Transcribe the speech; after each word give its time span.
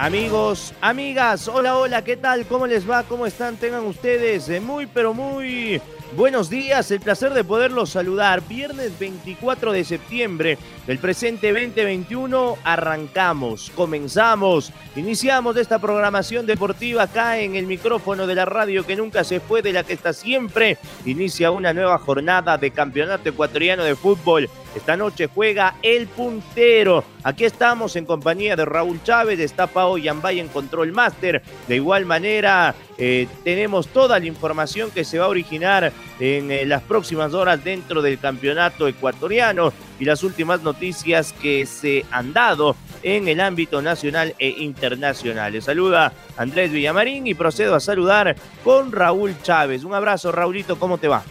Amigos, 0.00 0.72
amigas, 0.80 1.46
hola, 1.46 1.76
hola, 1.76 2.02
¿qué 2.02 2.16
tal? 2.16 2.46
¿Cómo 2.46 2.66
les 2.66 2.88
va? 2.88 3.02
¿Cómo 3.02 3.26
están? 3.26 3.58
Tengan 3.58 3.84
ustedes 3.84 4.48
eh, 4.48 4.58
muy, 4.58 4.86
pero 4.86 5.12
muy 5.12 5.78
Buenos 6.16 6.50
días, 6.50 6.90
el 6.90 6.98
placer 6.98 7.32
de 7.34 7.44
poderlos 7.44 7.90
saludar. 7.90 8.42
Viernes 8.48 8.98
24 8.98 9.70
de 9.70 9.84
septiembre 9.84 10.58
del 10.84 10.98
presente 10.98 11.52
2021 11.52 12.58
arrancamos, 12.64 13.70
comenzamos, 13.76 14.72
iniciamos 14.96 15.56
esta 15.56 15.78
programación 15.78 16.46
deportiva 16.46 17.04
acá 17.04 17.38
en 17.38 17.54
el 17.54 17.66
micrófono 17.66 18.26
de 18.26 18.34
la 18.34 18.44
radio 18.44 18.84
que 18.84 18.96
nunca 18.96 19.22
se 19.22 19.38
fue, 19.38 19.62
de 19.62 19.72
la 19.72 19.84
que 19.84 19.92
está 19.92 20.12
siempre. 20.12 20.78
Inicia 21.06 21.52
una 21.52 21.72
nueva 21.72 21.96
jornada 21.98 22.58
de 22.58 22.72
campeonato 22.72 23.28
ecuatoriano 23.28 23.84
de 23.84 23.94
fútbol. 23.94 24.50
Esta 24.74 24.96
noche 24.96 25.28
juega 25.32 25.74
el 25.82 26.06
puntero. 26.06 27.04
Aquí 27.24 27.44
estamos 27.44 27.96
en 27.96 28.06
compañía 28.06 28.54
de 28.54 28.64
Raúl 28.64 29.02
Chávez, 29.02 29.40
está 29.40 29.66
Pao 29.66 29.98
Yambay 29.98 30.38
en 30.38 30.48
Control 30.48 30.92
Master. 30.92 31.42
De 31.66 31.76
igual 31.76 32.06
manera, 32.06 32.74
eh, 32.96 33.26
tenemos 33.42 33.88
toda 33.88 34.18
la 34.18 34.26
información 34.26 34.90
que 34.90 35.04
se 35.04 35.18
va 35.18 35.24
a 35.24 35.28
originar 35.28 35.92
en 36.20 36.50
eh, 36.50 36.64
las 36.66 36.82
próximas 36.82 37.34
horas 37.34 37.62
dentro 37.64 38.00
del 38.00 38.18
campeonato 38.18 38.86
ecuatoriano 38.86 39.72
y 39.98 40.04
las 40.04 40.22
últimas 40.22 40.62
noticias 40.62 41.32
que 41.32 41.66
se 41.66 42.04
han 42.10 42.32
dado 42.32 42.76
en 43.02 43.28
el 43.28 43.40
ámbito 43.40 43.82
nacional 43.82 44.34
e 44.38 44.48
internacional. 44.48 45.52
Les 45.52 45.64
saluda 45.64 46.12
Andrés 46.36 46.70
Villamarín 46.70 47.26
y 47.26 47.34
procedo 47.34 47.74
a 47.74 47.80
saludar 47.80 48.36
con 48.62 48.92
Raúl 48.92 49.34
Chávez. 49.42 49.84
Un 49.84 49.94
abrazo, 49.94 50.30
Raulito, 50.30 50.78
¿cómo 50.78 50.98
te 50.98 51.08
va? 51.08 51.24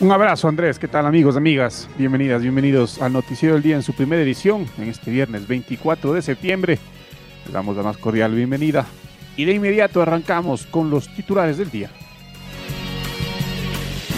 Un 0.00 0.12
abrazo 0.12 0.46
Andrés, 0.46 0.78
¿qué 0.78 0.86
tal 0.86 1.06
amigos, 1.06 1.36
amigas? 1.36 1.88
Bienvenidas, 1.98 2.40
bienvenidos 2.40 3.02
al 3.02 3.12
Noticiero 3.12 3.54
del 3.56 3.64
Día 3.64 3.74
en 3.74 3.82
su 3.82 3.92
primera 3.94 4.22
edición, 4.22 4.64
en 4.78 4.88
este 4.88 5.10
viernes 5.10 5.48
24 5.48 6.12
de 6.12 6.22
septiembre. 6.22 6.78
Le 7.44 7.52
damos 7.52 7.76
la 7.76 7.82
más 7.82 7.96
cordial 7.96 8.32
bienvenida 8.32 8.86
y 9.36 9.44
de 9.44 9.54
inmediato 9.54 10.00
arrancamos 10.00 10.66
con 10.66 10.88
los 10.88 11.12
titulares 11.16 11.58
del 11.58 11.72
día. 11.72 11.90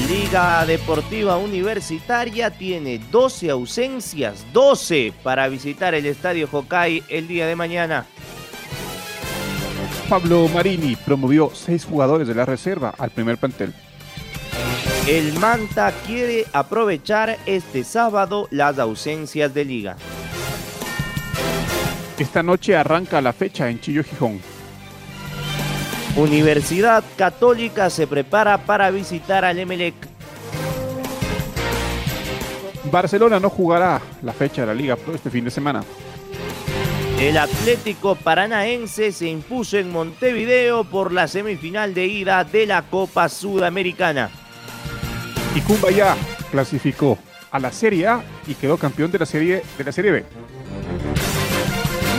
Liga 0.07 0.67
Deportiva 0.67 1.39
Universitaria 1.39 2.51
tiene 2.51 3.01
12 3.11 3.49
ausencias, 3.49 4.45
12 4.53 5.15
para 5.23 5.49
visitar 5.49 5.95
el 5.95 6.05
Estadio 6.05 6.47
Hokai 6.53 7.03
el 7.09 7.27
día 7.27 7.47
de 7.47 7.57
mañana. 7.57 8.05
Pablo 10.11 10.47
Marini 10.49 10.95
promovió 10.97 11.51
seis 11.55 11.87
jugadores 11.87 12.29
de 12.29 12.35
la 12.35 12.45
reserva 12.45 12.93
al 12.99 13.11
primer 13.11 13.39
plantel. 13.39 13.73
El 15.11 15.33
Manta 15.41 15.93
quiere 16.07 16.47
aprovechar 16.53 17.37
este 17.45 17.83
sábado 17.83 18.47
las 18.53 18.79
ausencias 18.79 19.53
de 19.53 19.65
liga. 19.65 19.97
Esta 22.17 22.45
noche 22.45 22.77
arranca 22.77 23.21
la 23.21 23.33
fecha 23.33 23.69
en 23.69 23.81
Chillo 23.81 24.05
Gijón. 24.05 24.41
Universidad 26.15 27.03
Católica 27.17 27.91
se 27.91 28.07
prepara 28.07 28.59
para 28.59 28.93
visitar 28.93 29.45
al 29.45 29.59
Emelec. 29.59 29.97
Barcelona 32.85 33.41
no 33.41 33.51
jugará 33.51 34.01
la 34.23 34.33
fecha 34.33 34.61
de 34.61 34.69
la 34.69 34.75
Liga 34.75 34.95
Pro 34.95 35.17
este 35.17 35.29
fin 35.29 35.45
de 35.45 35.51
semana. 35.51 35.83
El 37.19 37.37
Atlético 37.37 38.15
Paranaense 38.15 39.11
se 39.11 39.29
impuso 39.29 39.77
en 39.77 39.91
Montevideo 39.91 40.85
por 40.85 41.13
la 41.13 41.27
semifinal 41.27 41.95
de 41.95 42.07
ida 42.07 42.45
de 42.45 42.67
la 42.67 42.83
Copa 42.83 43.29
Sudamericana. 43.29 44.31
Y 45.55 45.61
Cumbaya 45.63 46.17
clasificó 46.51 47.19
a 47.51 47.59
la 47.59 47.73
Serie 47.73 48.07
A 48.07 48.25
y 48.47 48.55
quedó 48.55 48.77
campeón 48.77 49.11
de 49.11 49.19
la 49.19 49.27
Serie, 49.27 49.63
de 49.77 49.85
la 49.85 49.93
serie 49.93 50.11
B. 50.13 50.25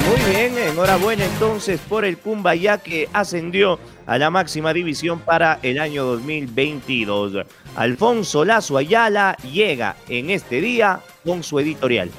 Muy 0.10 0.34
bien, 0.34 0.58
enhorabuena 0.58 1.24
entonces 1.24 1.80
por 1.88 2.04
el 2.04 2.18
Cumbaya 2.18 2.80
que 2.80 3.08
ascendió 3.14 3.80
a 4.06 4.18
la 4.18 4.30
máxima 4.30 4.74
división 4.74 5.20
para 5.20 5.60
el 5.62 5.80
año 5.80 6.04
2022. 6.04 7.46
Alfonso 7.78 8.44
Lazo 8.44 8.78
Ayala 8.78 9.38
llega 9.38 9.96
en 10.10 10.30
este 10.30 10.60
día 10.60 11.00
con 11.24 11.44
su 11.44 11.60
editorial. 11.60 12.12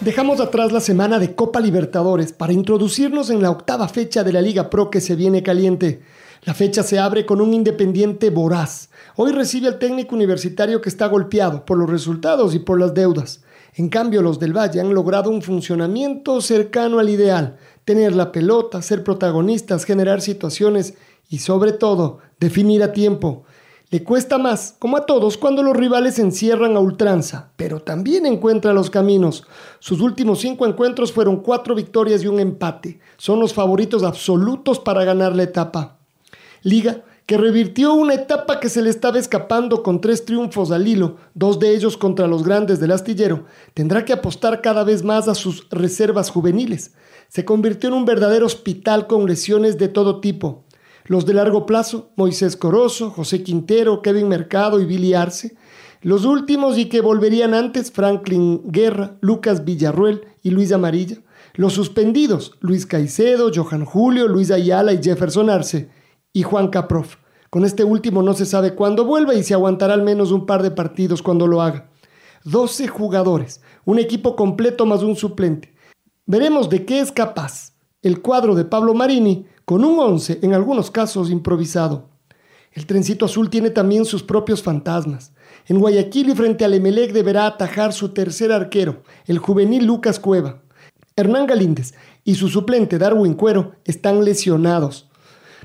Dejamos 0.00 0.40
atrás 0.40 0.70
la 0.70 0.80
semana 0.80 1.18
de 1.18 1.34
Copa 1.34 1.60
Libertadores 1.60 2.32
para 2.32 2.52
introducirnos 2.52 3.28
en 3.30 3.42
la 3.42 3.50
octava 3.50 3.88
fecha 3.88 4.22
de 4.22 4.32
la 4.32 4.40
Liga 4.40 4.70
Pro 4.70 4.88
que 4.88 5.00
se 5.00 5.16
viene 5.16 5.42
caliente. 5.42 6.00
La 6.42 6.54
fecha 6.54 6.82
se 6.82 6.98
abre 6.98 7.26
con 7.26 7.42
un 7.42 7.52
independiente 7.52 8.30
voraz. 8.30 8.88
Hoy 9.16 9.32
recibe 9.32 9.68
al 9.68 9.78
técnico 9.78 10.14
universitario 10.14 10.80
que 10.80 10.88
está 10.88 11.06
golpeado 11.06 11.66
por 11.66 11.76
los 11.76 11.90
resultados 11.90 12.54
y 12.54 12.60
por 12.60 12.80
las 12.80 12.94
deudas. 12.94 13.42
En 13.74 13.90
cambio, 13.90 14.22
los 14.22 14.38
del 14.38 14.56
Valle 14.56 14.80
han 14.80 14.94
logrado 14.94 15.28
un 15.28 15.42
funcionamiento 15.42 16.40
cercano 16.40 16.98
al 16.98 17.10
ideal, 17.10 17.58
tener 17.84 18.16
la 18.16 18.32
pelota, 18.32 18.80
ser 18.80 19.04
protagonistas, 19.04 19.84
generar 19.84 20.22
situaciones 20.22 20.94
y 21.28 21.40
sobre 21.40 21.72
todo 21.72 22.20
definir 22.38 22.82
a 22.82 22.94
tiempo. 22.94 23.44
Le 23.90 24.02
cuesta 24.02 24.38
más, 24.38 24.76
como 24.78 24.96
a 24.96 25.04
todos, 25.04 25.36
cuando 25.36 25.62
los 25.62 25.76
rivales 25.76 26.18
encierran 26.18 26.74
a 26.74 26.80
ultranza, 26.80 27.50
pero 27.56 27.80
también 27.80 28.24
encuentra 28.24 28.72
los 28.72 28.88
caminos. 28.88 29.44
Sus 29.78 30.00
últimos 30.00 30.38
cinco 30.38 30.64
encuentros 30.64 31.12
fueron 31.12 31.42
cuatro 31.42 31.74
victorias 31.74 32.22
y 32.22 32.28
un 32.28 32.40
empate. 32.40 32.98
Son 33.18 33.40
los 33.40 33.52
favoritos 33.52 34.04
absolutos 34.04 34.78
para 34.78 35.04
ganar 35.04 35.36
la 35.36 35.42
etapa. 35.42 35.99
Liga 36.62 37.02
que 37.30 37.36
revirtió 37.36 37.94
una 37.94 38.14
etapa 38.14 38.58
que 38.58 38.68
se 38.68 38.82
le 38.82 38.90
estaba 38.90 39.20
escapando 39.20 39.84
con 39.84 40.00
tres 40.00 40.24
triunfos 40.24 40.72
al 40.72 40.88
hilo, 40.88 41.14
dos 41.32 41.60
de 41.60 41.76
ellos 41.76 41.96
contra 41.96 42.26
los 42.26 42.42
grandes 42.42 42.80
del 42.80 42.90
astillero, 42.90 43.44
tendrá 43.72 44.04
que 44.04 44.12
apostar 44.12 44.60
cada 44.60 44.82
vez 44.82 45.04
más 45.04 45.28
a 45.28 45.36
sus 45.36 45.68
reservas 45.70 46.28
juveniles. 46.28 46.92
Se 47.28 47.44
convirtió 47.44 47.88
en 47.88 47.94
un 47.94 48.04
verdadero 48.04 48.46
hospital 48.46 49.06
con 49.06 49.26
lesiones 49.26 49.78
de 49.78 49.86
todo 49.86 50.20
tipo. 50.20 50.64
Los 51.04 51.24
de 51.24 51.34
largo 51.34 51.66
plazo, 51.66 52.10
Moisés 52.16 52.56
Corozo, 52.56 53.10
José 53.10 53.44
Quintero, 53.44 54.02
Kevin 54.02 54.26
Mercado 54.26 54.80
y 54.80 54.84
Billy 54.84 55.14
Arce. 55.14 55.54
Los 56.02 56.24
últimos 56.24 56.78
y 56.78 56.86
que 56.86 57.00
volverían 57.00 57.54
antes, 57.54 57.92
Franklin 57.92 58.62
Guerra, 58.64 59.18
Lucas 59.20 59.64
Villarruel 59.64 60.22
y 60.42 60.50
Luis 60.50 60.72
Amarilla. 60.72 61.18
Los 61.54 61.74
suspendidos, 61.74 62.56
Luis 62.58 62.86
Caicedo, 62.86 63.52
Johan 63.54 63.84
Julio, 63.84 64.26
Luis 64.26 64.50
Ayala 64.50 64.92
y 64.92 65.00
Jefferson 65.00 65.48
Arce. 65.48 65.99
Y 66.32 66.42
Juan 66.42 66.68
Caprof. 66.68 67.16
Con 67.50 67.64
este 67.64 67.82
último 67.82 68.22
no 68.22 68.34
se 68.34 68.46
sabe 68.46 68.74
cuándo 68.74 69.04
vuelva 69.04 69.34
y 69.34 69.42
si 69.42 69.52
aguantará 69.52 69.94
al 69.94 70.02
menos 70.02 70.30
un 70.30 70.46
par 70.46 70.62
de 70.62 70.70
partidos 70.70 71.22
cuando 71.22 71.46
lo 71.48 71.60
haga. 71.60 71.90
12 72.44 72.86
jugadores, 72.88 73.60
un 73.84 73.98
equipo 73.98 74.36
completo 74.36 74.86
más 74.86 75.02
un 75.02 75.16
suplente. 75.16 75.74
Veremos 76.26 76.70
de 76.70 76.84
qué 76.84 77.00
es 77.00 77.10
capaz 77.10 77.72
el 78.02 78.22
cuadro 78.22 78.54
de 78.54 78.64
Pablo 78.64 78.94
Marini 78.94 79.46
con 79.64 79.84
un 79.84 79.98
11 79.98 80.38
en 80.42 80.54
algunos 80.54 80.90
casos 80.90 81.30
improvisado. 81.30 82.08
El 82.72 82.86
trencito 82.86 83.24
azul 83.24 83.50
tiene 83.50 83.70
también 83.70 84.04
sus 84.04 84.22
propios 84.22 84.62
fantasmas. 84.62 85.32
En 85.66 85.80
Guayaquil 85.80 86.30
y 86.30 86.34
frente 86.34 86.64
al 86.64 86.74
Emelec 86.74 87.12
deberá 87.12 87.46
atajar 87.46 87.92
su 87.92 88.10
tercer 88.10 88.52
arquero, 88.52 89.02
el 89.26 89.38
juvenil 89.38 89.84
Lucas 89.84 90.20
Cueva. 90.20 90.62
Hernán 91.16 91.46
Galíndez 91.46 91.94
y 92.24 92.36
su 92.36 92.48
suplente 92.48 92.96
Darwin 92.96 93.34
Cuero 93.34 93.72
están 93.84 94.24
lesionados. 94.24 95.09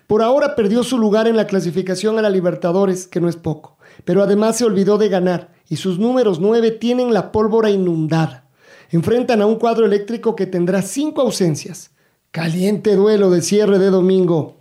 Por 0.07 0.21
ahora 0.21 0.55
perdió 0.55 0.83
su 0.83 0.97
lugar 0.97 1.27
en 1.27 1.35
la 1.35 1.47
clasificación 1.47 2.19
a 2.19 2.21
la 2.21 2.29
Libertadores, 2.29 3.07
que 3.07 3.19
no 3.19 3.27
es 3.27 3.35
poco, 3.35 3.77
pero 4.03 4.21
además 4.21 4.57
se 4.57 4.65
olvidó 4.65 4.97
de 4.97 5.09
ganar 5.09 5.55
y 5.67 5.77
sus 5.77 5.97
números 5.97 6.39
9 6.39 6.71
tienen 6.71 7.13
la 7.13 7.31
pólvora 7.31 7.69
inundada. 7.69 8.47
enfrentan 8.91 9.41
a 9.41 9.47
un 9.47 9.55
cuadro 9.55 9.85
eléctrico 9.85 10.35
que 10.35 10.45
tendrá 10.45 10.81
cinco 10.83 11.21
ausencias. 11.21 11.91
Caliente 12.31 12.95
duelo 12.95 13.31
de 13.31 13.41
cierre 13.41 13.79
de 13.79 13.89
domingo. 13.89 14.57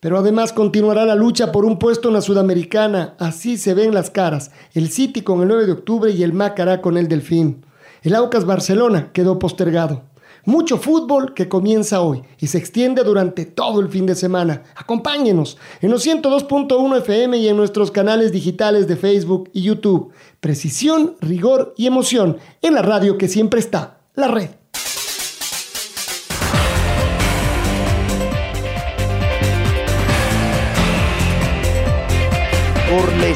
Pero 0.00 0.18
además 0.18 0.52
continuará 0.52 1.04
la 1.04 1.14
lucha 1.14 1.52
por 1.52 1.64
un 1.64 1.78
puesto 1.78 2.08
en 2.08 2.14
la 2.14 2.20
Sudamericana. 2.22 3.16
Así 3.18 3.58
se 3.58 3.74
ven 3.74 3.92
las 3.92 4.10
caras. 4.10 4.50
El 4.72 4.90
City 4.90 5.22
con 5.22 5.42
el 5.42 5.48
9 5.48 5.66
de 5.66 5.72
octubre 5.72 6.10
y 6.10 6.22
el 6.22 6.32
Macará 6.32 6.80
con 6.80 6.96
el 6.96 7.08
Delfín. 7.08 7.66
El 8.02 8.14
Aucas 8.14 8.44
Barcelona 8.44 9.10
quedó 9.12 9.38
postergado. 9.38 10.04
Mucho 10.46 10.78
fútbol 10.78 11.34
que 11.34 11.48
comienza 11.48 12.00
hoy 12.00 12.22
y 12.38 12.46
se 12.46 12.58
extiende 12.58 13.02
durante 13.02 13.46
todo 13.46 13.80
el 13.80 13.88
fin 13.88 14.06
de 14.06 14.14
semana. 14.14 14.62
Acompáñenos 14.76 15.58
en 15.80 15.90
los 15.90 16.06
102.1 16.06 16.98
FM 16.98 17.36
y 17.38 17.48
en 17.48 17.56
nuestros 17.56 17.90
canales 17.90 18.30
digitales 18.30 18.86
de 18.86 18.94
Facebook 18.94 19.50
y 19.52 19.62
YouTube. 19.62 20.12
Precisión, 20.38 21.16
rigor 21.20 21.74
y 21.76 21.88
emoción 21.88 22.36
en 22.62 22.74
la 22.74 22.82
radio 22.82 23.18
que 23.18 23.26
siempre 23.26 23.58
está, 23.58 23.98
la 24.14 24.28
red. 24.28 24.50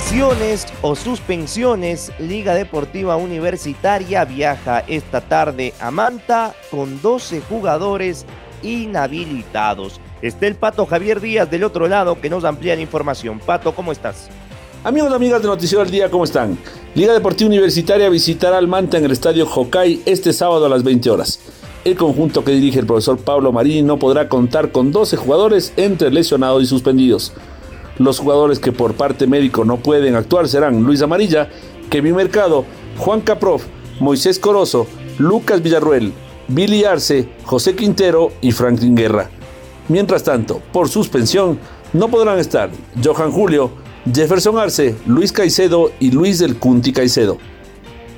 Lesiones 0.00 0.66
o 0.80 0.96
suspensiones, 0.96 2.10
Liga 2.18 2.54
Deportiva 2.54 3.16
Universitaria 3.16 4.24
viaja 4.24 4.82
esta 4.88 5.20
tarde 5.20 5.74
a 5.78 5.90
Manta 5.90 6.54
con 6.70 7.02
12 7.02 7.42
jugadores 7.42 8.24
inhabilitados. 8.62 10.00
Está 10.22 10.46
el 10.46 10.54
Pato 10.54 10.86
Javier 10.86 11.20
Díaz 11.20 11.50
del 11.50 11.64
otro 11.64 11.86
lado 11.86 12.18
que 12.18 12.30
nos 12.30 12.44
amplía 12.44 12.74
la 12.76 12.80
información. 12.80 13.40
Pato, 13.40 13.74
¿cómo 13.74 13.92
estás? 13.92 14.30
Amigos 14.84 15.10
y 15.12 15.14
amigas 15.14 15.42
de 15.42 15.48
Noticiero 15.48 15.84
del 15.84 15.92
Día, 15.92 16.10
¿cómo 16.10 16.24
están? 16.24 16.56
Liga 16.94 17.12
Deportiva 17.12 17.48
Universitaria 17.48 18.08
visitará 18.08 18.56
al 18.56 18.68
Manta 18.68 18.96
en 18.96 19.04
el 19.04 19.12
Estadio 19.12 19.46
Hokai 19.46 20.00
este 20.06 20.32
sábado 20.32 20.64
a 20.64 20.70
las 20.70 20.82
20 20.82 21.10
horas. 21.10 21.40
El 21.84 21.96
conjunto 21.96 22.42
que 22.42 22.52
dirige 22.52 22.80
el 22.80 22.86
profesor 22.86 23.18
Pablo 23.18 23.52
Marini 23.52 23.82
no 23.82 23.98
podrá 23.98 24.30
contar 24.30 24.72
con 24.72 24.92
12 24.92 25.18
jugadores 25.18 25.74
entre 25.76 26.10
lesionados 26.10 26.62
y 26.62 26.66
suspendidos. 26.66 27.34
Los 28.00 28.18
jugadores 28.18 28.58
que 28.58 28.72
por 28.72 28.94
parte 28.94 29.26
médico 29.26 29.66
no 29.66 29.76
pueden 29.76 30.16
actuar 30.16 30.48
serán 30.48 30.84
Luis 30.84 31.02
Amarilla, 31.02 31.50
Kevin 31.90 32.16
Mercado, 32.16 32.64
Juan 32.96 33.20
Caprof, 33.20 33.66
Moisés 34.00 34.38
Corozo, 34.38 34.86
Lucas 35.18 35.62
Villarruel, 35.62 36.14
Billy 36.48 36.84
Arce, 36.84 37.28
José 37.44 37.76
Quintero 37.76 38.32
y 38.40 38.52
Franklin 38.52 38.94
Guerra. 38.94 39.28
Mientras 39.88 40.24
tanto, 40.24 40.62
por 40.72 40.88
suspensión, 40.88 41.58
no 41.92 42.08
podrán 42.08 42.38
estar 42.38 42.70
Johan 43.04 43.32
Julio, 43.32 43.70
Jefferson 44.10 44.56
Arce, 44.56 44.96
Luis 45.04 45.30
Caicedo 45.30 45.92
y 46.00 46.10
Luis 46.10 46.38
del 46.38 46.56
Cunti 46.56 46.94
Caicedo. 46.94 47.36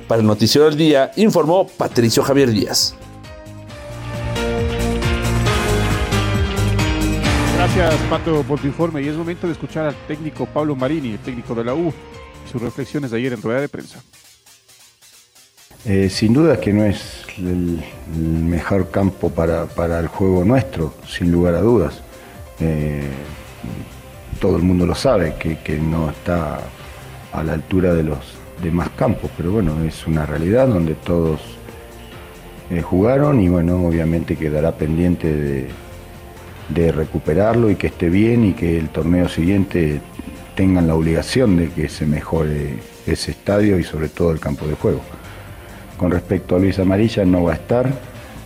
Para 0.07 0.21
el 0.21 0.27
Noticiero 0.27 0.63
del 0.67 0.77
Día, 0.77 1.11
informó 1.17 1.67
Patricio 1.67 2.23
Javier 2.23 2.51
Díaz. 2.51 2.95
Gracias, 7.75 8.01
Pato, 8.07 8.43
por 8.43 8.59
tu 8.59 8.67
informe. 8.67 9.01
Y 9.01 9.07
es 9.07 9.15
momento 9.15 9.47
de 9.47 9.53
escuchar 9.53 9.87
al 9.87 9.95
técnico 10.07 10.45
Pablo 10.45 10.75
Marini, 10.75 11.13
el 11.13 11.19
técnico 11.19 11.55
de 11.55 11.63
la 11.63 11.73
U, 11.73 11.91
sus 12.51 12.61
reflexiones 12.61 13.09
de 13.09 13.17
ayer 13.17 13.33
en 13.33 13.41
rueda 13.41 13.61
de 13.61 13.67
prensa. 13.67 13.99
Eh, 15.83 16.07
sin 16.07 16.33
duda 16.33 16.59
que 16.59 16.71
no 16.71 16.85
es 16.85 17.25
el, 17.37 17.83
mejor 18.15 18.91
campo 18.91 19.31
para, 19.31 19.65
para, 19.65 19.99
el 19.99 20.07
juego 20.07 20.45
nuestro, 20.45 20.93
sin 21.07 21.31
lugar 21.31 21.55
a 21.55 21.61
dudas. 21.61 21.99
Eh, 22.59 23.09
todo 24.39 24.57
el 24.57 24.61
mundo 24.61 24.85
lo 24.85 24.93
sabe, 24.93 25.33
que, 25.39 25.57
que, 25.57 25.77
no 25.77 26.11
está 26.11 26.59
a 27.31 27.43
la 27.43 27.53
altura 27.53 27.95
de 27.95 28.03
los 28.03 28.19
demás 28.61 28.89
campos, 28.95 29.31
pero 29.35 29.51
bueno, 29.51 29.83
es 29.83 30.05
una 30.05 30.27
realidad 30.27 30.67
donde 30.67 30.93
todos 30.93 31.41
eh, 32.69 32.83
jugaron 32.83 33.41
y 33.41 33.49
bueno, 33.49 33.83
obviamente 33.83 34.35
quedará 34.35 34.73
pendiente 34.73 35.33
de, 35.33 35.69
de 36.69 36.91
recuperarlo 36.91 37.69
y 37.69 37.75
que 37.75 37.87
esté 37.87 38.09
bien 38.09 38.45
y 38.45 38.53
que 38.53 38.77
el 38.77 38.89
torneo 38.89 39.29
siguiente 39.29 40.01
tengan 40.55 40.87
la 40.87 40.95
obligación 40.95 41.57
de 41.57 41.69
que 41.69 41.89
se 41.89 42.05
mejore 42.05 42.79
ese 43.05 43.31
estadio 43.31 43.79
y 43.79 43.83
sobre 43.83 44.09
todo 44.09 44.31
el 44.31 44.39
campo 44.39 44.67
de 44.67 44.75
juego. 44.75 45.01
Con 45.97 46.11
respecto 46.11 46.55
a 46.55 46.59
Luis 46.59 46.79
Amarilla 46.79 47.25
no 47.25 47.43
va 47.43 47.53
a 47.53 47.55
estar, 47.55 47.91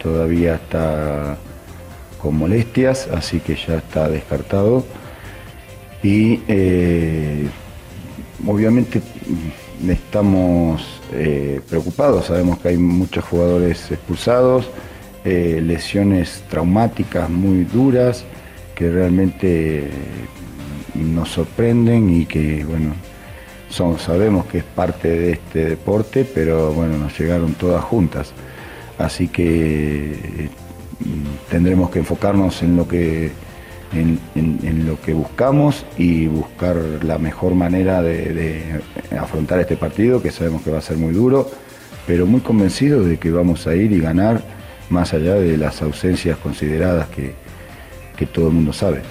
todavía 0.02 0.56
está 0.56 1.38
con 2.22 2.36
molestias, 2.36 3.08
así 3.14 3.40
que 3.40 3.56
ya 3.56 3.78
está 3.78 4.10
descartado. 4.10 4.86
Y 6.04 6.42
eh, 6.48 7.48
obviamente 8.46 9.02
estamos 9.88 11.02
eh, 11.14 11.62
preocupados, 11.69 12.25
sabemos 12.25 12.60
que 12.60 12.69
hay 12.69 12.78
muchos 12.78 13.24
jugadores 13.25 13.92
expulsados, 13.92 14.69
eh, 15.29 15.62
lesiones 15.62 16.41
traumáticas 16.50 17.29
muy 17.29 17.65
duras 17.65 18.24
que 18.74 18.89
realmente 18.89 19.89
nos 20.95 21.27
sorprenden 21.27 22.09
y 22.09 22.25
que 22.25 22.63
bueno 22.63 22.94
son, 23.69 24.00
sabemos 24.00 24.45
que 24.45 24.59
es 24.59 24.63
parte 24.63 25.09
de 25.09 25.31
este 25.31 25.65
deporte, 25.65 26.24
pero 26.24 26.71
bueno, 26.71 26.97
nos 26.97 27.19
llegaron 27.19 27.56
todas 27.56 27.83
juntas. 27.83 28.31
Así 28.97 29.27
que 29.27 30.13
eh, 30.13 30.50
tendremos 31.50 31.89
que 31.89 32.00
enfocarnos 32.00 32.63
en 32.63 32.77
lo 32.77 32.88
que, 32.88 33.31
en, 33.94 34.88
lo 34.88 34.97
que 35.01 35.12
buscamos 35.12 35.85
y 35.97 36.27
buscar 36.27 36.77
la 37.03 37.18
mejor 37.18 37.53
manera 37.53 38.01
de, 38.01 38.33
de, 38.33 39.18
afrontar 39.19 39.59
este 39.59 39.75
partido, 39.75 40.21
que 40.21 40.31
sabemos 40.31 40.62
que 40.62 40.71
va 40.71 40.77
a 40.77 40.81
ser 40.81 40.95
muy 40.95 41.12
duro, 41.12 41.51
pero 42.06 42.25
muy 42.25 42.39
convencidos 42.39 43.06
de 43.06 43.18
que 43.18 43.30
vamos 43.30 43.68
a 43.68 43.75
ir 43.75 43.91
y 43.91 44.00
ganar 44.00 44.56
más 44.89 45.13
allá 45.13 45.36
de 45.36 45.57
las 45.57 45.81
ausencias 45.81 46.38
consideradas 46.38 47.07
que, 47.10 47.36
que 48.16 48.25
todo 48.25 48.48
el 48.48 48.54
mundo 48.54 48.74
sabe. 48.74 49.01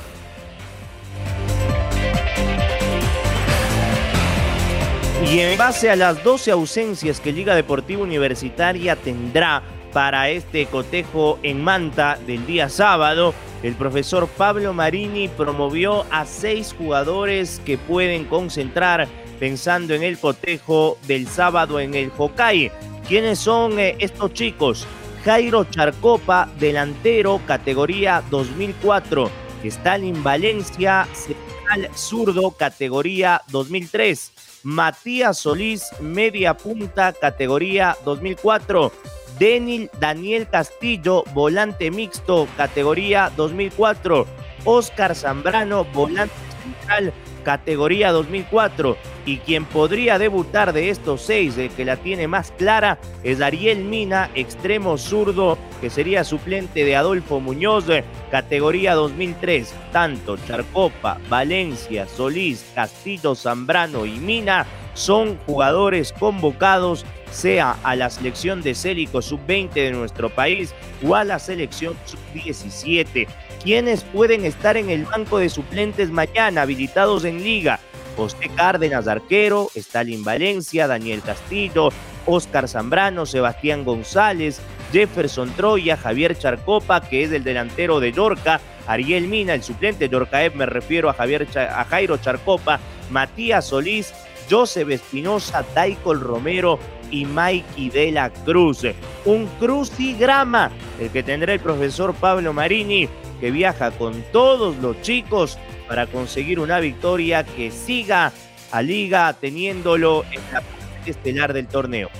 Y 5.30 5.40
en 5.40 5.58
base 5.58 5.90
a 5.90 5.96
las 5.96 6.22
12 6.22 6.52
ausencias 6.52 7.20
que 7.20 7.32
Liga 7.32 7.54
Deportiva 7.54 8.02
Universitaria 8.02 8.94
tendrá 8.94 9.62
para 9.92 10.28
este 10.28 10.66
cotejo 10.66 11.38
en 11.42 11.64
Manta 11.64 12.18
del 12.26 12.46
día 12.46 12.68
sábado, 12.68 13.34
el 13.62 13.74
profesor 13.74 14.28
Pablo 14.28 14.72
Marini 14.72 15.28
promovió 15.28 16.04
a 16.10 16.26
seis 16.26 16.74
jugadores 16.76 17.60
que 17.64 17.78
pueden 17.78 18.26
concentrar 18.26 19.08
pensando 19.40 19.94
en 19.94 20.02
el 20.02 20.18
cotejo 20.18 20.98
del 21.06 21.26
sábado 21.26 21.80
en 21.80 21.94
el 21.94 22.12
Hokai. 22.16 22.70
¿Quiénes 23.08 23.38
son 23.38 23.78
eh, 23.78 23.96
estos 23.98 24.32
chicos? 24.32 24.86
Jairo 25.26 25.64
Charcopa, 25.64 26.48
delantero, 26.60 27.40
categoría 27.48 28.22
2004. 28.30 29.28
Stalin 29.64 30.22
Valencia, 30.22 31.04
central 31.14 31.90
zurdo, 31.96 32.52
categoría 32.52 33.42
2003. 33.50 34.60
Matías 34.62 35.38
Solís, 35.38 35.82
media 36.00 36.54
punta, 36.56 37.12
categoría 37.12 37.96
2004. 38.04 38.92
Denil 39.36 39.90
Daniel 39.98 40.46
Castillo, 40.48 41.24
volante 41.34 41.90
mixto, 41.90 42.46
categoría 42.56 43.32
2004. 43.36 44.28
Oscar 44.64 45.16
Zambrano, 45.16 45.84
volante 45.86 46.36
central, 46.62 47.12
categoría 47.46 48.10
2004. 48.10 48.96
Y 49.24 49.38
quien 49.38 49.64
podría 49.64 50.18
debutar 50.18 50.72
de 50.72 50.90
estos 50.90 51.22
seis, 51.22 51.56
el 51.56 51.70
que 51.70 51.84
la 51.84 51.96
tiene 51.96 52.26
más 52.26 52.50
clara, 52.50 52.98
es 53.22 53.40
Ariel 53.40 53.84
Mina, 53.84 54.30
extremo 54.34 54.98
zurdo, 54.98 55.56
que 55.80 55.88
sería 55.88 56.24
suplente 56.24 56.84
de 56.84 56.96
Adolfo 56.96 57.38
Muñoz, 57.38 57.84
categoría 58.32 58.94
2003. 58.94 59.72
Tanto 59.92 60.36
Charcopa, 60.38 61.18
Valencia, 61.28 62.08
Solís, 62.08 62.66
Castillo, 62.74 63.36
Zambrano 63.36 64.06
y 64.06 64.18
Mina 64.18 64.66
son 64.94 65.38
jugadores 65.46 66.12
convocados 66.12 67.06
sea 67.30 67.76
a 67.82 67.94
la 67.96 68.08
selección 68.08 68.62
de 68.62 68.74
Célico 68.74 69.20
sub-20 69.20 69.72
de 69.72 69.90
nuestro 69.92 70.30
país 70.30 70.74
o 71.06 71.14
a 71.14 71.22
la 71.22 71.38
selección 71.38 71.94
sub-17. 72.06 73.26
¿Quiénes 73.66 74.04
pueden 74.04 74.44
estar 74.44 74.76
en 74.76 74.90
el 74.90 75.06
banco 75.06 75.38
de 75.38 75.48
suplentes 75.48 76.12
mañana 76.12 76.62
habilitados 76.62 77.24
en 77.24 77.42
liga? 77.42 77.80
José 78.16 78.48
Cárdenas, 78.54 79.08
arquero, 79.08 79.70
Stalin 79.74 80.22
Valencia, 80.22 80.86
Daniel 80.86 81.20
Castillo, 81.20 81.88
Oscar 82.26 82.68
Zambrano, 82.68 83.26
Sebastián 83.26 83.84
González, 83.84 84.60
Jefferson 84.92 85.50
Troya, 85.56 85.96
Javier 85.96 86.38
Charcopa, 86.38 87.00
que 87.00 87.24
es 87.24 87.32
el 87.32 87.42
delantero 87.42 87.98
de 87.98 88.12
Yorca, 88.12 88.60
Ariel 88.86 89.26
Mina, 89.26 89.54
el 89.54 89.64
suplente 89.64 90.04
de 90.04 90.12
Yorcaev, 90.12 90.54
me 90.54 90.66
refiero 90.66 91.10
a, 91.10 91.14
Javier, 91.14 91.48
a 91.56 91.84
Jairo 91.86 92.18
Charcopa, 92.18 92.78
Matías 93.10 93.66
Solís, 93.66 94.14
Joseph 94.48 94.90
Espinosa, 94.90 95.64
Daicol 95.74 96.20
Romero 96.20 96.78
y 97.10 97.24
Mikey 97.24 97.90
de 97.90 98.12
la 98.12 98.30
Cruz. 98.30 98.82
Un 99.24 99.46
crucigrama, 99.58 100.70
el 101.00 101.10
que 101.10 101.24
tendrá 101.24 101.52
el 101.52 101.58
profesor 101.58 102.14
Pablo 102.14 102.52
Marini, 102.52 103.08
que 103.40 103.50
viaja 103.50 103.90
con 103.90 104.22
todos 104.32 104.76
los 104.78 105.00
chicos 105.02 105.58
para 105.88 106.06
conseguir 106.06 106.58
una 106.58 106.80
victoria 106.80 107.44
que 107.44 107.70
siga 107.70 108.32
a 108.72 108.82
Liga 108.82 109.32
teniéndolo 109.34 110.24
en 110.30 110.40
la 110.52 110.60
parte 110.60 111.10
estelar 111.10 111.52
del 111.52 111.66
torneo. 111.66 112.10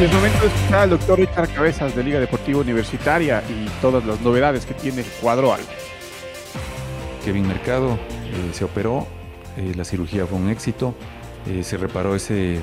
Es 0.00 0.10
momento 0.10 0.40
de 0.40 0.46
escuchar 0.46 0.78
al 0.78 0.90
doctor 0.90 1.18
Richard 1.18 1.52
Cabezas 1.52 1.94
de 1.94 2.02
Liga 2.02 2.18
Deportiva 2.18 2.60
Universitaria 2.60 3.42
y 3.50 3.68
todas 3.82 4.02
las 4.06 4.18
novedades 4.22 4.64
que 4.64 4.72
tiene 4.72 5.02
Cuadro 5.20 5.52
Alba. 5.52 5.68
Kevin 7.22 7.46
Mercado 7.46 7.98
eh, 8.32 8.54
se 8.54 8.64
operó, 8.64 9.06
eh, 9.58 9.74
la 9.76 9.84
cirugía 9.84 10.24
fue 10.24 10.38
un 10.38 10.48
éxito, 10.48 10.94
eh, 11.46 11.62
se 11.62 11.76
reparó 11.76 12.14
ese 12.14 12.60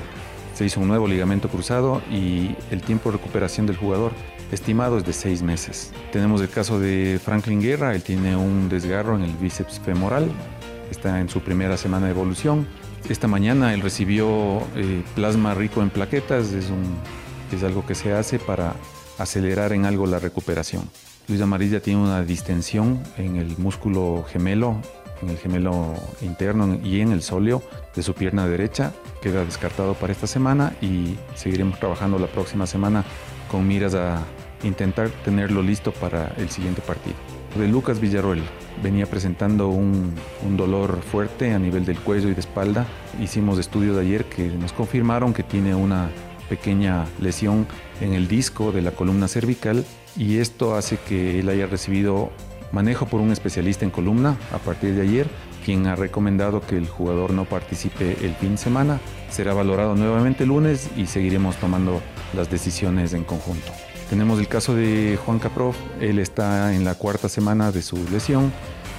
se 0.58 0.64
hizo 0.64 0.80
un 0.80 0.88
nuevo 0.88 1.06
ligamento 1.06 1.48
cruzado 1.48 2.02
y 2.10 2.56
el 2.72 2.82
tiempo 2.82 3.12
de 3.12 3.18
recuperación 3.18 3.64
del 3.64 3.76
jugador 3.76 4.10
estimado 4.50 4.98
es 4.98 5.06
de 5.06 5.12
seis 5.12 5.40
meses. 5.40 5.92
Tenemos 6.10 6.40
el 6.40 6.48
caso 6.48 6.80
de 6.80 7.20
Franklin 7.24 7.62
Guerra, 7.62 7.94
él 7.94 8.02
tiene 8.02 8.34
un 8.34 8.68
desgarro 8.68 9.14
en 9.14 9.22
el 9.22 9.32
bíceps 9.36 9.78
femoral, 9.78 10.28
está 10.90 11.20
en 11.20 11.28
su 11.28 11.42
primera 11.42 11.76
semana 11.76 12.06
de 12.06 12.10
evolución. 12.10 12.66
Esta 13.08 13.28
mañana 13.28 13.72
él 13.72 13.82
recibió 13.82 14.60
plasma 15.14 15.54
rico 15.54 15.80
en 15.80 15.90
plaquetas, 15.90 16.52
es, 16.52 16.72
es 17.52 17.62
algo 17.62 17.86
que 17.86 17.94
se 17.94 18.12
hace 18.12 18.40
para 18.40 18.74
acelerar 19.16 19.72
en 19.72 19.84
algo 19.84 20.08
la 20.08 20.18
recuperación. 20.18 20.82
Luis 21.28 21.40
Amarilla 21.40 21.80
tiene 21.80 22.00
una 22.00 22.22
distensión 22.22 23.00
en 23.16 23.36
el 23.36 23.56
músculo 23.58 24.24
gemelo, 24.28 24.80
en 25.22 25.30
el 25.30 25.38
gemelo 25.38 25.94
interno 26.20 26.78
y 26.82 27.00
en 27.00 27.12
el 27.12 27.22
sóleo 27.22 27.62
de 27.94 28.02
su 28.02 28.14
pierna 28.14 28.46
derecha. 28.46 28.92
Queda 29.20 29.44
descartado 29.44 29.94
para 29.94 30.12
esta 30.12 30.26
semana 30.26 30.74
y 30.80 31.16
seguiremos 31.34 31.78
trabajando 31.78 32.18
la 32.18 32.26
próxima 32.26 32.66
semana 32.66 33.04
con 33.50 33.66
miras 33.66 33.94
a 33.94 34.24
intentar 34.62 35.08
tenerlo 35.24 35.62
listo 35.62 35.92
para 35.92 36.32
el 36.36 36.50
siguiente 36.50 36.82
partido. 36.82 37.16
De 37.56 37.66
Lucas 37.66 38.00
Villarroel 38.00 38.42
venía 38.82 39.06
presentando 39.06 39.68
un, 39.68 40.14
un, 40.46 40.56
dolor 40.56 41.00
fuerte 41.00 41.52
a 41.52 41.58
nivel 41.58 41.84
del 41.84 41.98
cuello 41.98 42.28
y 42.28 42.34
de 42.34 42.40
espalda. 42.40 42.86
Hicimos 43.20 43.58
estudios 43.58 43.96
de 43.96 44.02
ayer 44.02 44.24
que 44.26 44.46
nos 44.48 44.72
confirmaron 44.72 45.32
que 45.32 45.42
tiene 45.42 45.74
una 45.74 46.10
pequeña 46.48 47.06
lesión 47.20 47.66
en 48.00 48.12
el 48.12 48.28
disco 48.28 48.72
de 48.72 48.82
la 48.82 48.90
columna 48.90 49.28
cervical 49.28 49.84
y 50.16 50.38
esto 50.38 50.74
hace 50.76 50.98
que 50.98 51.40
él 51.40 51.48
haya 51.48 51.66
recibido 51.66 52.30
manejo 52.72 53.06
por 53.06 53.20
un 53.20 53.30
especialista 53.30 53.84
en 53.84 53.90
columna 53.90 54.36
a 54.52 54.58
partir 54.58 54.94
de 54.94 55.02
ayer, 55.02 55.28
quien 55.64 55.86
ha 55.86 55.96
recomendado 55.96 56.60
que 56.60 56.76
el 56.76 56.88
jugador 56.88 57.32
no 57.32 57.44
participe 57.44 58.24
el 58.24 58.34
fin 58.34 58.52
de 58.52 58.58
semana. 58.58 59.00
Será 59.30 59.54
valorado 59.54 59.94
nuevamente 59.94 60.44
el 60.44 60.48
lunes 60.48 60.88
y 60.96 61.06
seguiremos 61.06 61.56
tomando 61.56 62.00
las 62.34 62.50
decisiones 62.50 63.12
en 63.12 63.24
conjunto. 63.24 63.72
Tenemos 64.08 64.38
el 64.38 64.48
caso 64.48 64.74
de 64.74 65.18
Juan 65.24 65.38
Caprof, 65.38 65.76
él 66.00 66.18
está 66.18 66.74
en 66.74 66.84
la 66.84 66.94
cuarta 66.94 67.28
semana 67.28 67.70
de 67.72 67.82
su 67.82 68.08
lesión, 68.10 68.50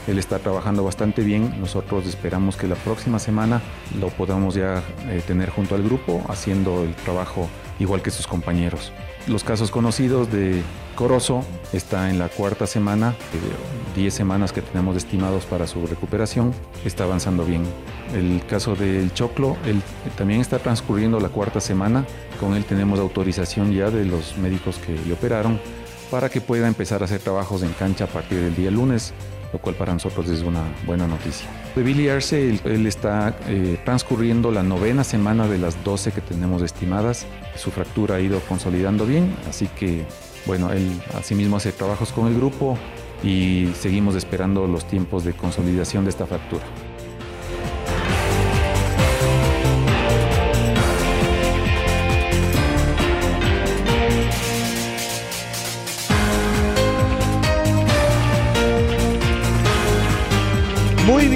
él 0.08 0.20
está 0.20 0.38
trabajando 0.38 0.84
bastante 0.84 1.24
bien, 1.24 1.60
nosotros 1.60 2.06
esperamos 2.06 2.56
que 2.56 2.68
la 2.68 2.76
próxima 2.76 3.18
semana 3.18 3.62
lo 4.00 4.10
podamos 4.10 4.54
ya 4.54 4.84
eh, 5.08 5.24
tener 5.26 5.50
junto 5.50 5.74
al 5.74 5.84
grupo 5.84 6.24
haciendo 6.30 6.84
el 6.84 6.94
trabajo 6.94 7.50
igual 7.80 8.02
que 8.02 8.12
sus 8.12 8.28
compañeros. 8.28 8.92
Los 9.28 9.44
casos 9.44 9.72
conocidos 9.72 10.32
de 10.32 10.62
Corozo 10.96 11.44
está 11.74 12.10
en 12.10 12.20
la 12.20 12.30
cuarta 12.30 12.68
semana, 12.68 13.16
10 13.96 14.14
semanas 14.14 14.52
que 14.52 14.62
tenemos 14.62 14.98
estimados 14.98 15.46
para 15.46 15.68
su 15.68 15.86
recuperación, 15.88 16.54
está 16.86 17.06
avanzando 17.06 17.46
bien. 17.46 17.64
El 18.14 18.46
caso 18.46 18.76
del 18.76 19.14
Choclo, 19.14 19.56
él 19.66 19.82
también 20.18 20.42
está 20.42 20.60
transcurriendo 20.60 21.20
la 21.20 21.30
cuarta 21.30 21.60
semana, 21.60 22.06
con 22.40 22.56
él 22.56 22.66
tenemos 22.66 23.00
autorización 23.00 23.72
ya 23.72 23.90
de 23.90 24.06
los 24.06 24.38
médicos 24.38 24.78
que 24.78 24.94
le 24.94 25.14
operaron 25.14 25.60
para 26.12 26.30
que 26.30 26.42
pueda 26.42 26.68
empezar 26.68 27.02
a 27.02 27.06
hacer 27.06 27.22
trabajos 27.22 27.62
en 27.64 27.72
cancha 27.74 28.06
a 28.06 28.08
partir 28.08 28.40
del 28.40 28.56
día 28.56 28.72
lunes 28.72 29.14
lo 29.52 29.60
cual 29.60 29.76
para 29.76 29.94
nosotros 29.94 30.30
es 30.30 30.42
una 30.42 30.64
buena 30.86 31.08
noticia. 31.08 31.48
De 31.76 31.84
Billy 31.84 32.10
Arce, 32.10 32.60
él, 32.64 32.86
está 32.86 33.36
eh, 33.48 33.80
transcurriendo 33.86 34.52
la 34.52 34.64
novena 34.64 35.04
semana 35.04 35.48
de 35.48 35.58
las 35.58 35.84
12 35.84 36.12
que 36.12 36.22
tenemos 36.22 36.62
estimadas. 36.62 37.26
Su 37.56 37.72
fractura 37.72 38.16
ha 38.16 38.20
ido 38.20 38.40
consolidando 38.42 39.06
bien, 39.06 39.36
así 39.48 39.68
que 39.68 40.06
bueno, 40.46 40.72
él 40.72 40.90
asimismo 41.16 41.58
hace 41.58 41.72
trabajos 41.72 42.12
con 42.12 42.28
el 42.28 42.36
grupo 42.36 42.78
y 43.24 43.70
seguimos 43.80 44.16
esperando 44.16 44.68
los 44.68 44.86
tiempos 44.86 45.24
de 45.24 45.34
consolidación 45.34 46.06
de 46.06 46.12
esta 46.12 46.26
fractura. 46.26 46.64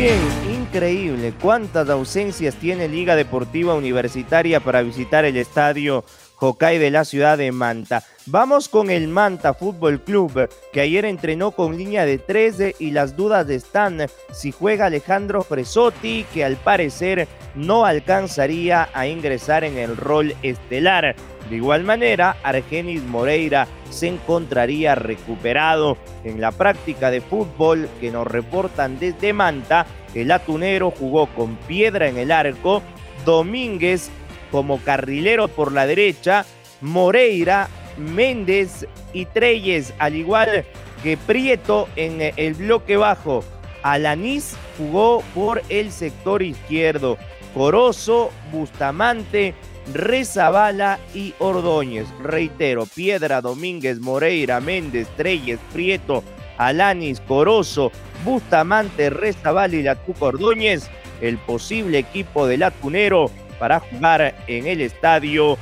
Bien, 0.04 0.20
increíble. 0.62 1.34
¿Cuántas 1.42 1.90
ausencias 1.90 2.56
tiene 2.56 2.90
Liga 2.90 3.16
Deportiva 3.16 3.74
Universitaria 3.74 4.60
para 4.60 4.82
visitar 4.82 5.24
el 5.24 5.38
estadio 5.38 6.04
Hokkaido 6.40 6.84
de 6.84 6.92
la 6.92 7.06
ciudad 7.06 7.38
de 7.38 7.52
Manta? 7.52 8.04
Vamos 8.26 8.70
con 8.70 8.90
el 8.90 9.08
Manta 9.08 9.54
Fútbol 9.54 10.02
Club, 10.02 10.50
que 10.72 10.82
ayer 10.82 11.06
entrenó 11.06 11.52
con 11.52 11.78
línea 11.78 12.06
de 12.06 12.18
13 12.18 12.76
y 12.80 12.92
las 12.92 13.16
dudas 13.16 13.50
están 13.50 14.06
si 14.32 14.52
juega 14.52 14.86
Alejandro 14.86 15.44
Fresotti, 15.44 16.26
que 16.34 16.46
al 16.46 16.56
parecer 16.56 17.28
no 17.56 17.86
alcanzaría 17.86 18.90
a 18.94 19.08
ingresar 19.08 19.64
en 19.64 19.78
el 19.78 19.98
rol 19.98 20.36
estelar. 20.42 21.16
De 21.50 21.58
igual 21.58 21.84
manera, 21.84 22.38
Argenis 22.44 23.04
Moreira 23.04 23.68
se 23.90 24.08
encontraría 24.08 24.96
recuperado 24.96 25.98
en 26.24 26.40
la 26.40 26.52
práctica 26.52 27.12
de 27.12 27.22
fútbol 27.22 27.90
que 28.00 28.12
nos 28.12 28.26
reportan 28.26 28.98
desde 29.00 29.34
Manta. 29.34 29.86
El 30.16 30.32
atunero 30.32 30.92
jugó 30.92 31.28
con 31.28 31.58
piedra 31.58 32.08
en 32.08 32.18
el 32.18 32.32
arco, 32.32 32.82
Domínguez 33.26 34.10
como 34.54 34.78
carrilero 34.78 35.48
por 35.48 35.72
la 35.72 35.88
derecha, 35.88 36.46
Moreira, 36.80 37.70
Méndez 37.98 38.86
y 39.12 39.26
Treyes, 39.26 39.96
al 39.98 40.16
igual 40.16 40.64
que 41.02 41.18
Prieto 41.18 41.90
en 41.96 42.32
el 42.38 42.54
bloque 42.54 42.96
bajo. 42.96 43.44
Alanís 43.82 44.56
jugó 44.78 45.24
por 45.34 45.64
el 45.70 45.92
sector 45.92 46.44
izquierdo. 46.44 47.18
Corozo, 47.56 48.30
Bustamante, 48.52 49.56
Rezabala 49.92 51.00
y 51.16 51.34
Ordóñez. 51.40 52.06
Reitero, 52.22 52.86
Piedra, 52.86 53.42
Domínguez, 53.42 54.00
Moreira, 54.00 54.60
Méndez, 54.60 55.08
Treyes, 55.18 55.60
Prieto, 55.74 56.24
Alanis, 56.60 57.22
Corozo, 57.22 57.92
Bustamante, 58.24 59.10
Rezabala 59.10 59.76
y 59.76 59.82
Latuco 59.82 60.28
Ordóñez. 60.28 60.92
El 61.22 61.40
posible 61.40 61.98
equipo 61.98 62.46
del 62.46 62.62
Atunero 62.62 63.32
para 63.64 63.80
jugar 63.80 64.36
en 64.46 64.68
el 64.68 64.82
estadio 64.82 65.58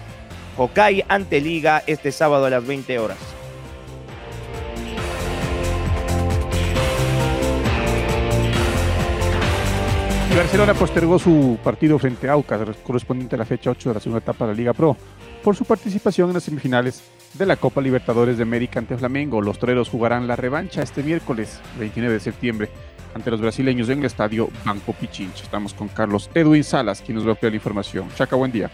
Hokai 0.58 1.06
ante 1.08 1.40
Liga 1.40 1.84
este 1.86 2.12
sábado 2.12 2.46
a 2.46 2.50
las 2.50 2.66
20 2.66 2.98
horas. 2.98 3.20
Barcelona 10.36 10.74
postergó 10.74 11.20
su 11.20 11.60
partido 11.64 12.00
frente 12.00 12.28
a 12.28 12.32
Aucas, 12.32 12.76
correspondiente 12.84 13.36
a 13.36 13.38
la 13.38 13.46
fecha 13.46 13.70
8 13.70 13.90
de 13.90 13.94
la 13.94 14.00
segunda 14.00 14.24
etapa 14.24 14.48
de 14.48 14.54
la 14.54 14.58
Liga 14.58 14.74
Pro, 14.74 14.98
por 15.44 15.56
su 15.56 15.64
participación 15.66 16.30
en 16.30 16.34
las 16.34 16.44
semifinales 16.44 17.04
de 17.36 17.46
la 17.46 17.56
Copa 17.56 17.82
Libertadores 17.82 18.38
de 18.38 18.44
América 18.44 18.80
ante 18.80 18.98
Flamengo. 18.98 19.44
Los 19.44 19.60
toreros 19.60 19.90
jugarán 19.90 20.26
la 20.26 20.36
revancha 20.36 20.82
este 20.82 21.04
miércoles 21.04 21.62
29 21.78 22.16
de 22.16 22.20
septiembre 22.20 22.70
ante 23.14 23.32
los 23.32 23.42
brasileños 23.42 23.90
en 23.90 24.00
el 24.00 24.06
estadio 24.06 24.50
Banco 24.66 24.94
Pichincha. 24.94 25.44
Estamos 25.44 25.74
con 25.74 25.88
Carlos 25.88 26.30
Edwin 26.34 26.64
Salas, 26.64 27.02
quien 27.02 27.18
nos 27.18 27.28
va 27.28 27.34
a 27.34 27.38
la 27.42 27.56
información. 27.56 28.08
Chaca, 28.16 28.36
buen 28.36 28.52
día. 28.52 28.72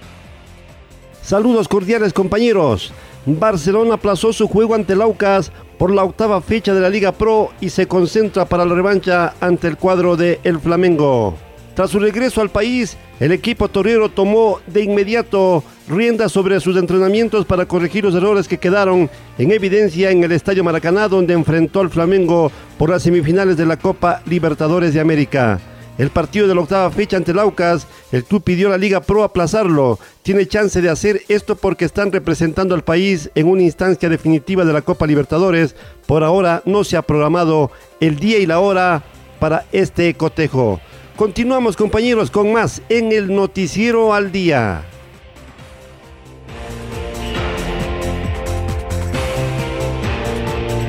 Saludos 1.22 1.68
cordiales 1.68 2.14
compañeros. 2.14 2.94
Barcelona 3.26 3.96
aplazó 3.96 4.32
su 4.32 4.48
juego 4.48 4.76
ante 4.76 4.94
el 4.94 5.02
Aucas 5.02 5.52
por 5.78 5.92
la 5.92 6.04
octava 6.04 6.40
fecha 6.42 6.74
de 6.74 6.80
la 6.80 6.90
Liga 6.90 7.12
Pro 7.12 7.52
y 7.60 7.70
se 7.70 7.88
concentra 7.88 8.46
para 8.46 8.66
la 8.66 8.74
revancha 8.74 9.34
ante 9.42 9.68
el 9.68 9.78
cuadro 9.78 10.16
de 10.16 10.40
El 10.44 10.60
Flamengo. 10.60 11.47
Tras 11.78 11.92
su 11.92 12.00
regreso 12.00 12.42
al 12.42 12.50
país, 12.50 12.98
el 13.20 13.32
equipo 13.32 13.68
torero 13.68 14.10
tomó 14.10 14.60
de 14.66 14.82
inmediato 14.82 15.64
riendas 15.88 16.32
sobre 16.32 16.60
sus 16.60 16.76
entrenamientos 16.76 17.46
para 17.46 17.68
corregir 17.68 18.04
los 18.04 18.16
errores 18.16 18.48
que 18.48 18.58
quedaron 18.58 19.12
en 19.38 19.52
evidencia 19.52 20.10
en 20.10 20.24
el 20.24 20.32
Estadio 20.32 20.64
Maracaná, 20.64 21.08
donde 21.08 21.36
enfrentó 21.36 21.82
al 21.82 21.92
Flamengo 21.92 22.52
por 22.80 22.90
las 22.90 23.04
semifinales 23.04 23.58
de 23.58 23.68
la 23.68 23.78
Copa 23.78 24.24
Libertadores 24.26 24.96
de 24.96 25.02
América. 25.02 25.60
El 26.00 26.10
partido 26.10 26.48
de 26.48 26.56
la 26.56 26.62
octava 26.62 26.90
fecha 26.90 27.16
ante 27.16 27.30
el 27.30 27.38
Aucas, 27.38 27.86
el 28.12 28.24
club 28.24 28.42
pidió 28.42 28.70
a 28.70 28.72
la 28.72 28.80
Liga 28.80 29.02
Pro 29.02 29.24
aplazarlo. 29.24 30.00
Tiene 30.24 30.48
chance 30.48 30.82
de 30.82 30.90
hacer 30.90 31.22
esto 31.28 31.58
porque 31.58 31.86
están 31.86 32.12
representando 32.12 32.74
al 32.74 32.84
país 32.84 33.30
en 33.36 33.48
una 33.48 33.62
instancia 33.62 34.10
definitiva 34.10 34.66
de 34.66 34.74
la 34.74 34.82
Copa 34.82 35.06
Libertadores. 35.06 35.76
Por 36.08 36.24
ahora 36.24 36.64
no 36.66 36.84
se 36.84 36.98
ha 36.98 37.04
programado 37.04 37.70
el 38.00 38.16
día 38.16 38.40
y 38.40 38.48
la 38.48 38.58
hora 38.62 39.04
para 39.40 39.66
este 39.72 40.12
cotejo. 40.16 40.80
Continuamos 41.18 41.76
compañeros 41.76 42.30
con 42.30 42.54
más 42.54 42.80
en 42.90 43.12
el 43.12 43.34
noticiero 43.34 44.14
al 44.14 44.32
día. 44.32 44.84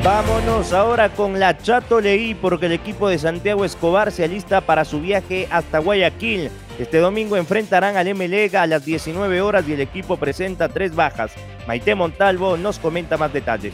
Vámonos 0.04 0.75
ahora 0.75 1.08
con 1.08 1.40
la 1.40 1.56
Chato 1.56 2.02
Leí 2.02 2.35
porque 2.35 2.66
el 2.66 2.73
equipo 2.73 3.08
de 3.08 3.18
Santiago 3.18 3.64
Escobar 3.64 4.12
se 4.12 4.25
alista 4.25 4.61
para 4.61 4.85
su 4.85 5.00
viaje 5.00 5.49
hasta 5.50 5.78
Guayaquil. 5.78 6.50
Este 6.78 6.99
domingo 6.99 7.38
enfrentarán 7.38 7.97
al 7.97 8.14
MLEG 8.14 8.54
a 8.54 8.66
las 8.66 8.85
19 8.85 9.40
horas 9.40 9.66
y 9.66 9.73
el 9.73 9.80
equipo 9.80 10.18
presenta 10.18 10.68
tres 10.68 10.94
bajas. 10.94 11.32
Maite 11.66 11.94
Montalvo 11.94 12.58
nos 12.58 12.78
comenta 12.78 13.16
más 13.16 13.32
detalles. 13.32 13.73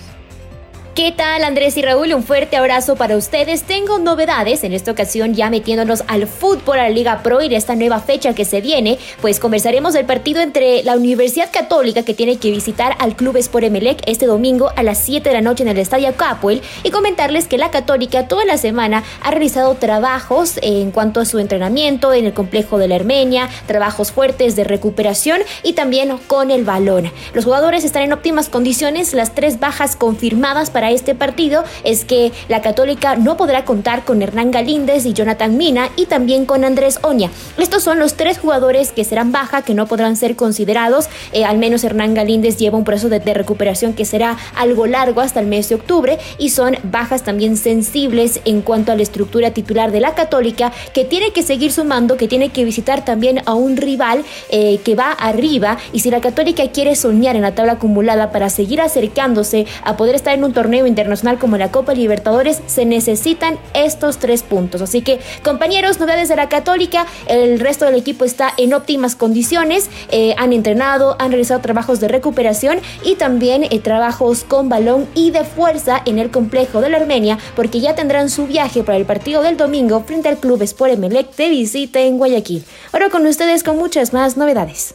¿Qué 0.94 1.10
tal 1.10 1.42
Andrés 1.42 1.76
y 1.76 1.82
Raúl? 1.82 2.14
Un 2.14 2.22
fuerte 2.22 2.56
abrazo 2.56 2.94
para 2.94 3.16
ustedes. 3.16 3.64
Tengo 3.64 3.98
novedades, 3.98 4.62
en 4.62 4.72
esta 4.72 4.92
ocasión 4.92 5.34
ya 5.34 5.50
metiéndonos 5.50 6.04
al 6.06 6.28
fútbol, 6.28 6.78
a 6.78 6.84
la 6.84 6.88
Liga 6.88 7.20
Pro 7.24 7.42
y 7.42 7.48
de 7.48 7.56
esta 7.56 7.74
nueva 7.74 7.98
fecha 7.98 8.32
que 8.32 8.44
se 8.44 8.60
viene, 8.60 9.00
pues 9.20 9.40
conversaremos 9.40 9.92
del 9.92 10.06
partido 10.06 10.40
entre 10.40 10.84
la 10.84 10.96
Universidad 10.96 11.50
Católica 11.50 12.04
que 12.04 12.14
tiene 12.14 12.36
que 12.36 12.52
visitar 12.52 12.94
al 13.00 13.16
Club 13.16 13.38
Sport 13.38 13.64
Emelec 13.64 14.02
este 14.06 14.26
domingo 14.26 14.70
a 14.76 14.84
las 14.84 14.98
7 14.98 15.28
de 15.28 15.34
la 15.34 15.40
noche 15.40 15.64
en 15.64 15.70
el 15.70 15.78
Estadio 15.78 16.14
Capuel 16.14 16.62
y 16.84 16.92
comentarles 16.92 17.48
que 17.48 17.58
la 17.58 17.72
Católica 17.72 18.28
toda 18.28 18.44
la 18.44 18.56
semana 18.56 19.02
ha 19.20 19.32
realizado 19.32 19.74
trabajos 19.74 20.60
en 20.62 20.92
cuanto 20.92 21.18
a 21.18 21.24
su 21.24 21.40
entrenamiento 21.40 22.12
en 22.12 22.26
el 22.26 22.34
complejo 22.34 22.78
de 22.78 22.86
la 22.86 22.94
Armenia, 22.94 23.48
trabajos 23.66 24.12
fuertes 24.12 24.54
de 24.54 24.62
recuperación 24.62 25.40
y 25.64 25.72
también 25.72 26.16
con 26.28 26.52
el 26.52 26.62
balón. 26.62 27.10
Los 27.32 27.46
jugadores 27.46 27.82
están 27.82 28.04
en 28.04 28.12
óptimas 28.12 28.48
condiciones, 28.48 29.12
las 29.12 29.34
tres 29.34 29.58
bajas 29.58 29.96
confirmadas 29.96 30.70
para 30.70 30.83
este 30.90 31.14
partido 31.14 31.64
es 31.84 32.04
que 32.04 32.32
la 32.48 32.62
Católica 32.62 33.16
no 33.16 33.36
podrá 33.36 33.64
contar 33.64 34.04
con 34.04 34.22
Hernán 34.22 34.50
Galíndez 34.50 35.06
y 35.06 35.12
Jonathan 35.12 35.56
Mina 35.56 35.90
y 35.96 36.06
también 36.06 36.46
con 36.46 36.64
Andrés 36.64 36.98
Oña. 37.02 37.30
Estos 37.58 37.82
son 37.82 37.98
los 37.98 38.14
tres 38.14 38.38
jugadores 38.38 38.92
que 38.92 39.04
serán 39.04 39.32
baja, 39.32 39.62
que 39.62 39.74
no 39.74 39.86
podrán 39.86 40.16
ser 40.16 40.36
considerados. 40.36 41.08
Eh, 41.32 41.44
al 41.44 41.58
menos 41.58 41.84
Hernán 41.84 42.14
Galíndez 42.14 42.56
lleva 42.56 42.78
un 42.78 42.84
proceso 42.84 43.08
de, 43.08 43.34
recuperación 43.34 43.94
que 43.94 44.04
será 44.04 44.38
algo 44.54 44.86
largo 44.86 45.20
hasta 45.20 45.40
el 45.40 45.46
mes 45.46 45.68
de 45.68 45.74
octubre 45.74 46.18
y 46.38 46.50
son 46.50 46.76
bajas 46.84 47.22
también 47.22 47.56
sensibles 47.56 48.40
en 48.44 48.62
cuanto 48.62 48.92
a 48.92 48.96
la 48.96 49.02
estructura 49.02 49.50
titular 49.50 49.90
de 49.90 50.00
la 50.00 50.14
Católica 50.14 50.72
que 50.92 51.04
tiene 51.04 51.32
que 51.32 51.42
seguir 51.42 51.72
sumando, 51.72 52.16
que 52.16 52.28
tiene 52.28 52.50
que 52.50 52.64
visitar 52.64 53.04
también 53.04 53.42
a 53.46 53.54
un 53.54 53.76
rival 53.76 54.24
eh, 54.50 54.78
que 54.84 54.94
va 54.94 55.10
arriba 55.10 55.78
y 55.92 56.00
si 56.00 56.10
la 56.10 56.20
Católica 56.20 56.68
quiere 56.68 56.94
soñar 56.96 57.36
en 57.36 57.42
la 57.42 57.54
tabla 57.54 57.72
acumulada 57.72 58.30
para 58.30 58.50
seguir 58.50 58.80
acercándose 58.80 59.66
a 59.82 59.96
poder 59.96 60.14
estar 60.14 60.34
en 60.34 60.44
un 60.44 60.52
torneo 60.52 60.73
internacional 60.74 61.38
como 61.38 61.56
la 61.56 61.70
Copa 61.70 61.94
Libertadores, 61.94 62.60
se 62.66 62.84
necesitan 62.84 63.58
estos 63.74 64.18
tres 64.18 64.42
puntos. 64.42 64.82
Así 64.82 65.02
que, 65.02 65.20
compañeros, 65.42 66.00
novedades 66.00 66.28
de 66.28 66.36
la 66.36 66.48
Católica, 66.48 67.06
el 67.26 67.60
resto 67.60 67.84
del 67.84 67.94
equipo 67.94 68.24
está 68.24 68.52
en 68.56 68.74
óptimas 68.74 69.16
condiciones, 69.16 69.88
eh, 70.10 70.34
han 70.38 70.52
entrenado, 70.52 71.16
han 71.18 71.30
realizado 71.30 71.60
trabajos 71.60 72.00
de 72.00 72.08
recuperación 72.08 72.78
y 73.04 73.16
también 73.16 73.64
eh, 73.64 73.78
trabajos 73.80 74.44
con 74.44 74.68
balón 74.68 75.06
y 75.14 75.30
de 75.30 75.44
fuerza 75.44 76.02
en 76.04 76.18
el 76.18 76.30
complejo 76.30 76.80
de 76.80 76.90
la 76.90 76.98
Armenia, 76.98 77.38
porque 77.56 77.80
ya 77.80 77.94
tendrán 77.94 78.30
su 78.30 78.46
viaje 78.46 78.82
para 78.82 78.98
el 78.98 79.04
partido 79.04 79.42
del 79.42 79.56
domingo 79.56 80.02
frente 80.04 80.28
al 80.28 80.38
Club 80.38 80.62
Sport 80.62 80.94
Emelec 80.94 81.34
de 81.36 81.48
visita 81.48 82.00
en 82.00 82.18
Guayaquil. 82.18 82.64
Ahora 82.92 83.10
con 83.10 83.26
ustedes 83.26 83.62
con 83.62 83.76
muchas 83.76 84.12
más 84.12 84.36
novedades. 84.36 84.94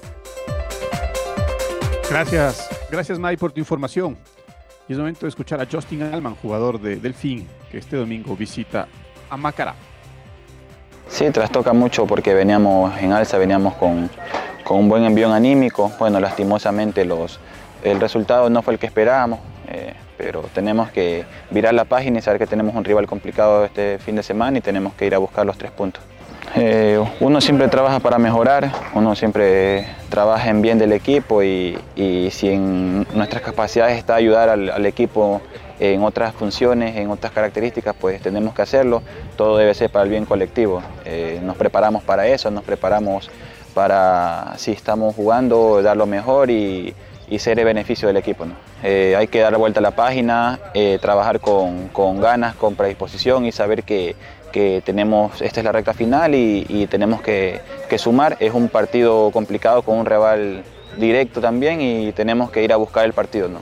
Gracias, 2.09 2.67
gracias 2.89 3.19
May 3.19 3.37
por 3.37 3.51
tu 3.51 3.59
información. 3.59 4.17
Y 4.89 4.93
es 4.93 4.97
momento 4.97 5.21
de 5.21 5.29
escuchar 5.29 5.61
a 5.61 5.67
Justin 5.71 6.01
Alman, 6.01 6.33
jugador 6.33 6.81
de 6.81 6.95
Delfín, 6.95 7.47
que 7.71 7.77
este 7.77 7.95
domingo 7.95 8.35
visita 8.35 8.87
a 9.29 9.37
Macará. 9.37 9.75
Sí, 11.07 11.29
trastoca 11.29 11.73
mucho 11.73 12.07
porque 12.07 12.33
veníamos 12.33 12.97
en 12.99 13.13
alza, 13.13 13.37
veníamos 13.37 13.75
con, 13.75 14.09
con 14.63 14.79
un 14.79 14.89
buen 14.89 15.03
envío 15.03 15.31
anímico. 15.31 15.91
Bueno, 15.99 16.19
lastimosamente 16.19 17.07
el 17.83 17.99
resultado 17.99 18.49
no 18.49 18.63
fue 18.63 18.73
el 18.73 18.79
que 18.79 18.87
esperábamos, 18.87 19.39
eh, 19.67 19.93
pero 20.17 20.41
tenemos 20.55 20.89
que 20.89 21.23
virar 21.51 21.75
la 21.75 21.85
página 21.85 22.17
y 22.17 22.23
saber 22.23 22.39
que 22.39 22.47
tenemos 22.47 22.73
un 22.73 22.83
rival 22.83 23.05
complicado 23.05 23.65
este 23.65 23.99
fin 23.99 24.15
de 24.15 24.23
semana 24.23 24.57
y 24.57 24.61
tenemos 24.61 24.95
que 24.95 25.05
ir 25.05 25.13
a 25.13 25.19
buscar 25.19 25.45
los 25.45 25.55
tres 25.55 25.69
puntos. 25.69 26.01
Eh, 26.55 26.99
uno 27.19 27.41
siempre 27.41 27.67
trabaja 27.67 27.99
para 27.99 28.17
mejorar, 28.17 28.71
uno 28.95 29.15
siempre 29.15 29.87
trabaja 30.09 30.49
en 30.49 30.61
bien 30.61 30.79
del 30.79 30.93
equipo 30.93 31.43
y, 31.43 31.77
si 32.31 32.49
en 32.49 33.05
nuestras 33.13 33.43
capacidades 33.43 33.97
está 33.97 34.15
ayudar 34.15 34.49
al, 34.49 34.85
equipo 34.85 35.41
en 35.79 36.03
otras 36.03 36.33
funciones, 36.33 36.95
en 36.97 37.09
otras 37.11 37.31
características, 37.31 37.95
pues 37.99 38.21
tenemos 38.21 38.53
que 38.55 38.63
hacerlo. 38.63 39.03
Todo 39.37 39.57
debe 39.57 39.73
ser 39.73 39.91
para 39.91 40.03
el 40.03 40.09
bien 40.09 40.25
colectivo. 40.25 40.81
Eh, 41.05 41.39
nos 41.43 41.55
preparamos 41.55 42.03
para 42.03 42.27
eso, 42.27 42.49
nos 42.49 42.63
preparamos 42.63 43.29
para, 43.73 44.53
si 44.57 44.71
estamos 44.71 45.15
jugando, 45.15 45.81
dar 45.83 45.97
lo 45.97 46.07
mejor 46.07 46.49
y, 46.49 46.95
ser 47.37 47.59
el 47.59 47.65
beneficio 47.65 48.07
del 48.07 48.17
equipo. 48.17 48.47
Eh, 48.81 49.13
hay 49.15 49.27
que 49.27 49.39
dar 49.39 49.55
vuelta 49.55 49.79
a 49.79 49.83
la 49.83 49.91
página, 49.91 50.59
trabajar 50.99 51.39
con, 51.39 52.19
ganas, 52.19 52.55
con 52.55 52.73
predisposición 52.73 53.45
y 53.45 53.51
saber 53.51 53.83
que, 53.83 54.15
que, 54.49 54.81
tenemos, 54.85 55.41
esta 55.41 55.59
es 55.59 55.63
la 55.63 55.71
recta 55.71 55.93
final 55.93 56.35
y, 56.35 56.87
tenemos 56.89 57.21
que, 57.21 57.61
sumar. 57.97 58.37
Es 58.39 58.53
un 58.53 58.69
partido 58.69 59.31
complicado 59.31 59.81
con 59.81 59.97
un 59.97 60.05
rival 60.05 60.63
directo 60.97 61.41
también 61.41 61.81
y 61.81 62.11
tenemos 62.11 62.51
que 62.51 62.63
ir 62.63 62.73
a 62.73 62.77
buscar 62.77 63.05
el 63.05 63.13
partido. 63.13 63.47
¿no? 63.47 63.59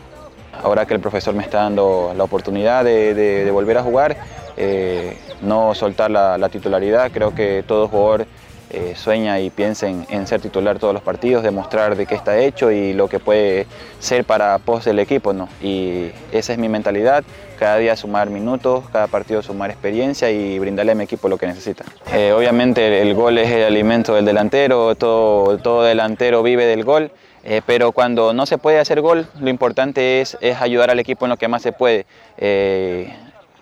Ahora 0.63 0.85
que 0.85 0.93
el 0.93 0.99
profesor 0.99 1.33
me 1.33 1.43
está 1.43 1.63
dando 1.63 2.13
la 2.15 2.23
oportunidad 2.23 2.83
de 2.83 3.49
volver 3.51 3.77
a 3.77 3.83
jugar, 3.83 4.17
eh, 4.59 5.15
no 5.41 5.75
soltar 5.75 6.09
la, 6.09 6.35
la, 6.39 6.49
titularidad, 6.49 7.11
creo 7.11 7.35
que 7.35 7.63
todo 7.67 7.87
jugador 7.87 8.25
eh, 8.69 8.93
sueña 8.95 9.39
y 9.39 9.49
piensa 9.49 9.87
en, 9.87 10.05
en, 10.09 10.27
ser 10.27 10.41
titular 10.41 10.79
todos 10.79 10.93
los 10.93 11.03
partidos, 11.03 11.43
demostrar 11.43 11.95
de 11.95 12.05
qué 12.05 12.15
está 12.15 12.37
hecho 12.37 12.71
y 12.71 12.93
lo 12.93 13.07
que 13.07 13.19
puede 13.19 13.65
ser 13.99 14.25
para 14.25 14.57
pos 14.59 14.85
del 14.85 14.99
equipo. 14.99 15.33
¿no? 15.33 15.47
Y 15.61 16.11
esa 16.31 16.53
es 16.53 16.59
mi 16.59 16.69
mentalidad, 16.69 17.23
cada 17.57 17.77
día 17.77 17.95
sumar 17.95 18.29
minutos, 18.29 18.85
cada 18.91 19.07
partido 19.07 19.41
sumar 19.41 19.69
experiencia 19.69 20.29
y 20.31 20.59
brindarle 20.59 20.91
a 20.91 20.95
mi 20.95 21.03
equipo 21.03 21.27
lo 21.27 21.37
que 21.37 21.47
necesita. 21.47 21.83
Eh, 22.13 22.31
obviamente 22.31 23.01
el, 23.01 23.13
gol 23.13 23.37
es 23.37 23.49
el 23.49 23.63
alimento 23.63 24.13
del 24.13 24.25
delantero, 24.25 24.95
todo, 24.95 25.57
todo 25.57 25.83
delantero 25.83 26.43
vive 26.43 26.65
del 26.65 26.83
gol. 26.83 27.11
Eh, 27.43 27.61
pero 27.65 27.93
cuando 27.93 28.33
no 28.33 28.45
se 28.45 28.57
puede 28.57 28.77
hacer 28.77 28.99
gol, 28.99 29.25
lo 29.39 29.49
importante 29.49 30.19
es, 30.19 30.37
es, 30.41 30.59
ayudar 30.59 30.89
al 30.89 30.99
equipo 30.99 31.25
en 31.25 31.29
lo 31.29 31.37
que 31.37 31.47
más 31.47 31.61
se 31.61 31.71
puede, 31.71 32.05
eh, 32.37 33.15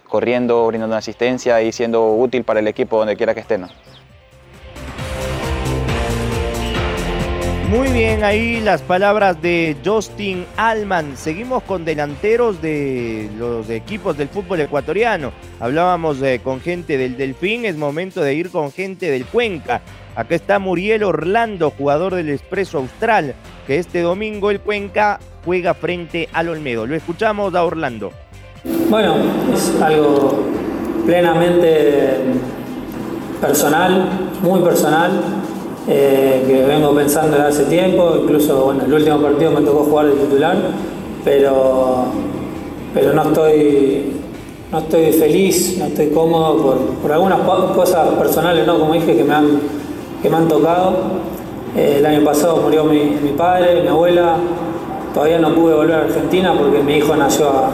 corriendo, 0.07 0.65
brindando 0.65 0.95
asistencia 0.95 1.61
y 1.61 1.71
siendo 1.71 2.13
útil 2.15 2.43
para 2.43 2.61
el 2.61 2.67
equipo 2.67 2.97
donde 2.97 3.15
quiera 3.15 3.35
que 3.35 3.41
esté. 3.41 3.59
¿no? 3.59 3.69
Muy 7.69 7.88
bien, 7.89 8.23
ahí 8.23 8.62
las 8.62 8.84
palabras 8.84 9.41
de 9.41 9.75
Justin 9.84 10.45
Alman. 10.56 11.17
Seguimos 11.17 11.63
con 11.63 11.84
delanteros 11.84 12.62
de 12.62 13.28
los 13.39 13.69
equipos 13.71 14.15
del 14.17 14.30
fútbol 14.30 14.62
ecuatoriano. 14.62 15.32
Hablábamos 15.60 16.21
eh, 16.21 16.41
con 16.43 16.62
gente 16.62 16.95
del 16.97 17.17
Delfín, 17.17 17.65
es 17.65 17.75
momento 17.75 18.21
de 18.21 18.36
ir 18.36 18.51
con 18.51 18.71
gente 18.71 19.10
del 19.10 19.25
Cuenca. 19.25 19.82
Acá 20.15 20.36
está 20.36 20.60
Muriel 20.60 21.04
Orlando, 21.04 21.71
jugador 21.71 22.13
del 22.13 22.30
Expreso 22.30 22.78
Austral, 22.78 23.34
que 23.65 23.80
este 23.80 24.01
domingo 24.01 24.51
el 24.51 24.60
Cuenca 24.60 25.19
juega 25.43 25.73
frente 25.73 26.30
al 26.34 26.49
Olmedo. 26.49 26.86
Lo 26.86 26.95
escuchamos 26.95 27.56
a 27.56 27.63
Orlando. 27.63 28.12
Bueno, 28.89 29.15
es 29.54 29.82
algo 29.82 30.45
plenamente 31.06 32.17
personal, 33.41 34.30
muy 34.43 34.62
personal 34.62 35.44
eh, 35.88 36.43
que 36.48 36.63
vengo 36.63 36.95
pensando 36.95 37.38
desde 37.38 37.48
hace 37.48 37.63
tiempo, 37.65 38.15
incluso 38.24 38.65
bueno, 38.65 38.86
el 38.86 38.93
último 38.93 39.19
partido 39.19 39.52
me 39.52 39.62
tocó 39.62 39.84
jugar 39.84 40.08
de 40.08 40.13
titular, 40.13 40.58
pero, 41.24 42.06
pero 42.93 43.13
no, 43.13 43.21
estoy, 43.24 44.13
no 44.71 44.80
estoy 44.80 45.13
feliz, 45.13 45.78
no 45.78 45.86
estoy 45.86 46.08
cómodo 46.08 46.58
por, 46.58 46.78
por 47.02 47.12
algunas 47.12 47.39
cosas 47.76 48.08
personales, 48.15 48.65
¿no? 48.65 48.80
como 48.80 48.93
dije, 48.93 49.15
que 49.15 49.24
me 49.24 49.34
han, 49.34 49.60
que 50.21 50.30
me 50.30 50.38
han 50.38 50.48
tocado. 50.48 50.93
Eh, 51.76 51.98
el 52.00 52.06
año 52.06 52.24
pasado 52.24 52.58
murió 52.58 52.86
mi, 52.86 53.34
padre, 53.38 53.82
mi 53.82 53.88
abuela, 53.88 54.38
todavía 55.13 55.39
no 55.39 55.54
pude 55.54 55.76
volver 55.76 55.95
a 55.95 56.02
Argentina 56.04 56.54
porque 56.58 56.82
mi 56.82 56.95
hijo 56.95 57.15
nació 57.15 57.50
a, 57.50 57.69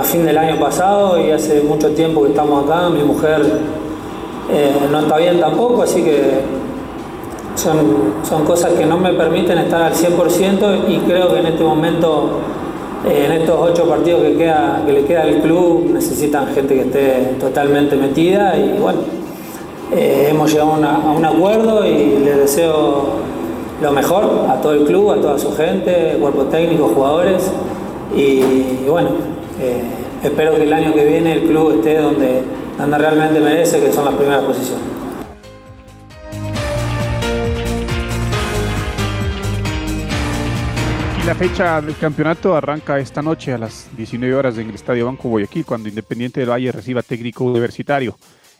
a 0.00 0.02
fin 0.02 0.26
del 0.26 0.36
año 0.36 0.60
pasado 0.60 1.18
y 1.18 1.30
hace 1.30 1.62
mucho 1.62 1.92
tiempo 1.92 2.24
que 2.24 2.30
estamos 2.30 2.64
acá, 2.64 2.90
mi 2.90 3.02
mujer 3.02 3.40
eh, 4.50 4.70
no 4.92 5.00
está 5.00 5.16
bien 5.16 5.40
tampoco, 5.40 5.82
así 5.82 6.02
que 6.02 6.40
son, 7.56 8.14
son 8.22 8.44
cosas 8.44 8.72
que 8.72 8.86
no 8.86 8.98
me 8.98 9.12
permiten 9.12 9.58
estar 9.58 9.82
al 9.82 9.94
100% 9.94 10.88
y 10.88 10.98
creo 11.00 11.32
que 11.32 11.40
en 11.40 11.46
este 11.46 11.64
momento, 11.64 12.40
eh, 13.06 13.24
en 13.26 13.32
estos 13.32 13.58
ocho 13.58 13.88
partidos 13.88 14.22
que, 14.22 14.36
queda, 14.36 14.82
que 14.86 14.92
le 14.92 15.04
queda 15.04 15.22
al 15.22 15.40
club, 15.40 15.90
necesitan 15.92 16.48
gente 16.54 16.74
que 16.74 16.80
esté 16.82 17.36
totalmente 17.40 17.96
metida 17.96 18.56
y 18.56 18.78
bueno, 18.78 19.00
eh, 19.94 20.28
hemos 20.30 20.52
llegado 20.52 20.74
a, 20.74 21.12
un 21.12 21.24
acuerdo 21.24 21.86
y 21.86 22.18
les 22.24 22.36
deseo 22.38 23.04
lo 23.80 23.92
mejor 23.92 24.46
a 24.48 24.60
todo 24.60 24.72
el 24.72 24.84
club, 24.84 25.10
a 25.12 25.20
toda 25.20 25.38
su 25.38 25.54
gente, 25.54 26.16
cuerpo 26.20 26.44
técnico, 26.44 26.90
jugadores 26.94 27.50
y, 28.14 28.20
y 28.20 28.86
bueno, 28.88 29.10
eh, 29.60 29.82
espero 30.22 30.54
que 30.54 30.62
el 30.62 30.72
año 30.72 30.92
que 30.92 31.04
viene 31.04 31.32
el 31.32 31.42
club 31.42 31.72
esté 31.76 31.98
donde, 31.98 32.42
donde 32.78 32.98
realmente 32.98 33.40
merece, 33.40 33.80
que 33.80 33.92
son 33.92 34.04
las 34.04 34.14
primeras 34.14 34.42
posiciones. 34.42 34.84
La 41.26 41.34
fecha 41.34 41.80
del 41.80 41.96
campeonato 41.96 42.54
arranca 42.54 43.00
esta 43.00 43.20
noche 43.20 43.52
a 43.52 43.58
las 43.58 43.90
19 43.96 44.32
horas 44.32 44.58
en 44.58 44.68
el 44.68 44.76
Estadio 44.76 45.06
Banco 45.06 45.28
Guayaquil, 45.28 45.66
cuando 45.66 45.88
Independiente 45.88 46.38
del 46.38 46.50
Valle 46.50 46.70
reciba 46.70 47.02
técnico 47.02 47.42
universitario. 47.42 48.16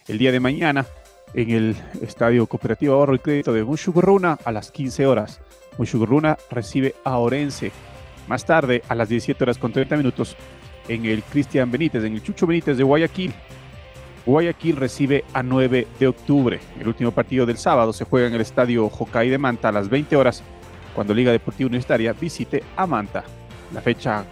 El 0.09 0.19
día 0.19 0.33
de 0.33 0.41
mañana 0.41 0.85
en 1.33 1.51
el 1.51 1.77
Estadio 2.03 2.45
Cooperativo 2.49 2.95
Ahorro 2.95 3.15
y 3.15 3.21
Crédito 3.21 3.53
de 3.53 3.63
Mushugurruna 3.63 4.37
a 4.45 4.51
las 4.51 4.73
15 4.73 5.07
horas. 5.07 5.41
Mushugurruna 5.79 6.39
recibe 6.51 6.97
a 7.05 7.19
Orense. 7.19 7.71
Más 8.27 8.45
tarde, 8.45 8.83
a 8.89 8.97
las 8.97 9.09
17 9.09 9.45
horas 9.45 9.59
con 9.59 9.73
30 9.73 9.97
minutos, 9.97 10.37
en 10.89 11.07
el 11.07 11.23
Cristian 11.23 11.71
Benítez, 11.71 12.03
en 12.03 12.15
el 12.15 12.23
Chucho 12.25 12.49
Benítez 12.49 12.77
de 12.77 12.83
Guayaquil. 12.83 13.33
Guayaquil 14.27 14.75
recibe 14.75 15.25
a 15.33 15.45
9 15.45 15.87
de 16.01 16.09
octubre. 16.09 16.59
El 16.81 16.89
último 16.89 17.13
partido 17.13 17.47
del 17.47 17.59
sábado 17.59 17.93
se 17.93 18.05
juega 18.05 18.27
en 18.27 18.35
el 18.35 18.41
Estadio 18.41 18.89
Jocay 18.89 19.31
de 19.31 19.39
Manta 19.39 19.69
a 19.69 19.73
las 19.73 19.89
20 19.89 20.17
horas, 20.17 20.43
cuando 20.97 21.13
Liga 21.13 21.31
Deportiva 21.31 21.69
Universitaria 21.69 22.15
visite 22.15 22.65
a 22.75 22.87
Manta. 22.87 23.23
La 23.75 23.83
fecha 23.83 24.25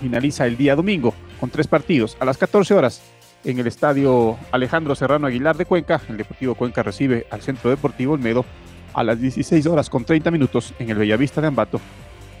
finaliza 0.00 0.44
el 0.44 0.56
día 0.56 0.74
domingo 0.74 1.14
con 1.38 1.50
tres 1.50 1.68
partidos. 1.68 2.16
A 2.18 2.24
las 2.24 2.36
14 2.36 2.74
horas, 2.74 3.00
en 3.44 3.60
el 3.60 3.68
Estadio 3.68 4.36
Alejandro 4.50 4.96
Serrano 4.96 5.28
Aguilar 5.28 5.56
de 5.56 5.66
Cuenca, 5.66 6.00
el 6.08 6.16
Deportivo 6.16 6.56
Cuenca 6.56 6.82
recibe 6.82 7.28
al 7.30 7.42
Centro 7.42 7.70
Deportivo 7.70 8.14
Olmedo. 8.14 8.44
A 8.92 9.04
las 9.04 9.20
16 9.20 9.64
horas 9.66 9.88
con 9.88 10.04
30 10.04 10.32
minutos, 10.32 10.74
en 10.80 10.90
el 10.90 10.98
Bellavista 10.98 11.40
de 11.40 11.46
Ambato, 11.46 11.80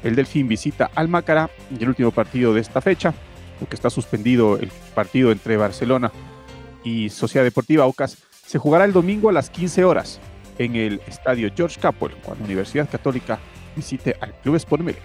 el 0.02 0.16
Delfín 0.16 0.48
visita 0.48 0.90
al 0.96 1.06
Mácara 1.06 1.48
y 1.70 1.80
el 1.80 1.90
último 1.90 2.10
partido 2.10 2.52
de 2.52 2.60
esta 2.60 2.80
fecha, 2.80 3.14
porque 3.60 3.76
está 3.76 3.88
suspendido 3.88 4.58
el 4.58 4.72
partido 4.96 5.30
entre 5.30 5.56
Barcelona 5.56 6.10
y 6.82 7.08
Sociedad 7.10 7.44
Deportiva 7.44 7.84
Aucas, 7.84 8.18
se 8.44 8.58
jugará 8.58 8.84
el 8.84 8.92
domingo 8.92 9.28
a 9.28 9.32
las 9.32 9.48
15 9.48 9.84
horas 9.84 10.18
en 10.58 10.74
el 10.74 11.00
estadio 11.06 11.52
George 11.56 11.78
Capwell, 11.80 12.16
cuando 12.16 12.44
Universidad 12.44 12.90
Católica 12.90 13.38
visite 13.76 14.16
al 14.20 14.34
Club 14.42 14.56
Sport 14.56 14.82
Melec. 14.82 15.02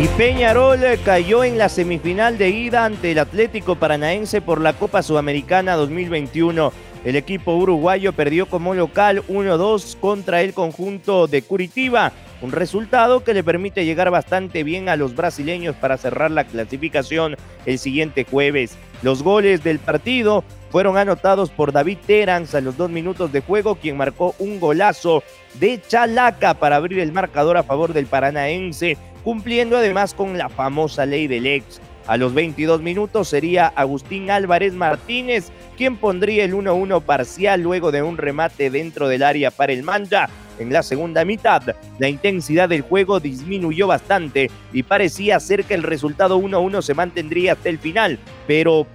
Y 0.00 0.06
Peñarol 0.16 0.78
cayó 1.04 1.42
en 1.42 1.58
la 1.58 1.68
semifinal 1.68 2.38
de 2.38 2.50
ida 2.50 2.84
ante 2.84 3.10
el 3.10 3.18
Atlético 3.18 3.74
Paranaense 3.74 4.40
por 4.40 4.60
la 4.60 4.72
Copa 4.72 5.02
Sudamericana 5.02 5.74
2021. 5.74 6.72
El 7.04 7.16
equipo 7.16 7.56
uruguayo 7.56 8.12
perdió 8.12 8.46
como 8.46 8.74
local 8.74 9.24
1-2 9.26 9.98
contra 9.98 10.42
el 10.42 10.54
conjunto 10.54 11.26
de 11.26 11.42
Curitiba, 11.42 12.12
un 12.40 12.52
resultado 12.52 13.24
que 13.24 13.34
le 13.34 13.44
permite 13.44 13.84
llegar 13.84 14.10
bastante 14.10 14.62
bien 14.62 14.88
a 14.88 14.96
los 14.96 15.14
brasileños 15.14 15.74
para 15.76 15.96
cerrar 15.96 16.30
la 16.30 16.44
clasificación 16.44 17.36
el 17.66 17.78
siguiente 17.78 18.24
jueves. 18.24 18.76
Los 19.02 19.22
goles 19.22 19.64
del 19.64 19.78
partido 19.78 20.44
fueron 20.70 20.96
anotados 20.96 21.50
por 21.50 21.72
David 21.72 21.98
Terans 22.06 22.54
a 22.54 22.60
los 22.60 22.76
dos 22.76 22.90
minutos 22.90 23.32
de 23.32 23.40
juego, 23.40 23.76
quien 23.76 23.96
marcó 23.96 24.34
un 24.38 24.60
golazo 24.60 25.22
de 25.54 25.80
Chalaca 25.86 26.54
para 26.54 26.76
abrir 26.76 27.00
el 27.00 27.12
marcador 27.12 27.56
a 27.56 27.62
favor 27.62 27.92
del 27.92 28.06
Paranaense 28.06 28.96
cumpliendo 29.24 29.76
además 29.76 30.14
con 30.14 30.38
la 30.38 30.48
famosa 30.48 31.04
ley 31.06 31.26
del 31.26 31.46
ex. 31.46 31.80
A 32.06 32.16
los 32.16 32.32
22 32.32 32.80
minutos 32.80 33.28
sería 33.28 33.66
Agustín 33.66 34.30
Álvarez 34.30 34.72
Martínez 34.72 35.50
quien 35.76 35.96
pondría 35.96 36.44
el 36.44 36.54
1-1 36.54 37.02
parcial 37.02 37.60
luego 37.60 37.92
de 37.92 38.02
un 38.02 38.16
remate 38.16 38.70
dentro 38.70 39.08
del 39.08 39.22
área 39.22 39.50
para 39.50 39.72
el 39.72 39.82
Manja. 39.82 40.28
En 40.58 40.72
la 40.72 40.82
segunda 40.82 41.24
mitad, 41.24 41.62
la 41.98 42.08
intensidad 42.08 42.68
del 42.68 42.82
juego 42.82 43.20
disminuyó 43.20 43.86
bastante 43.86 44.50
y 44.72 44.82
parecía 44.82 45.38
ser 45.40 45.64
que 45.64 45.74
el 45.74 45.82
resultado 45.82 46.38
1-1 46.38 46.82
se 46.82 46.94
mantendría 46.94 47.52
hasta 47.52 47.68
el 47.68 47.78
final, 47.78 48.18
pero 48.46 48.86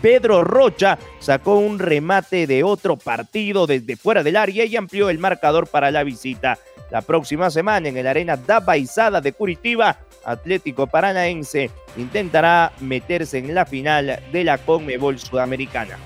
Pedro 0.00 0.44
Rocha 0.44 0.98
sacó 1.18 1.56
un 1.58 1.78
remate 1.78 2.46
de 2.46 2.62
otro 2.62 2.96
partido 2.96 3.66
desde 3.66 3.96
fuera 3.96 4.22
del 4.22 4.36
área 4.36 4.64
y 4.64 4.76
amplió 4.76 5.10
el 5.10 5.18
marcador 5.18 5.66
para 5.66 5.90
la 5.90 6.04
visita. 6.04 6.58
La 6.90 7.02
próxima 7.02 7.50
semana 7.50 7.88
en 7.88 7.96
el 7.96 8.06
Arena 8.06 8.36
da 8.36 8.60
Baizada 8.60 9.20
de 9.20 9.32
Curitiba, 9.32 9.98
Atlético 10.24 10.86
Paranaense 10.86 11.70
intentará 11.96 12.72
meterse 12.80 13.38
en 13.38 13.54
la 13.54 13.66
final 13.66 14.20
de 14.32 14.44
la 14.44 14.58
Conmebol 14.58 15.18
Sudamericana. 15.18 15.98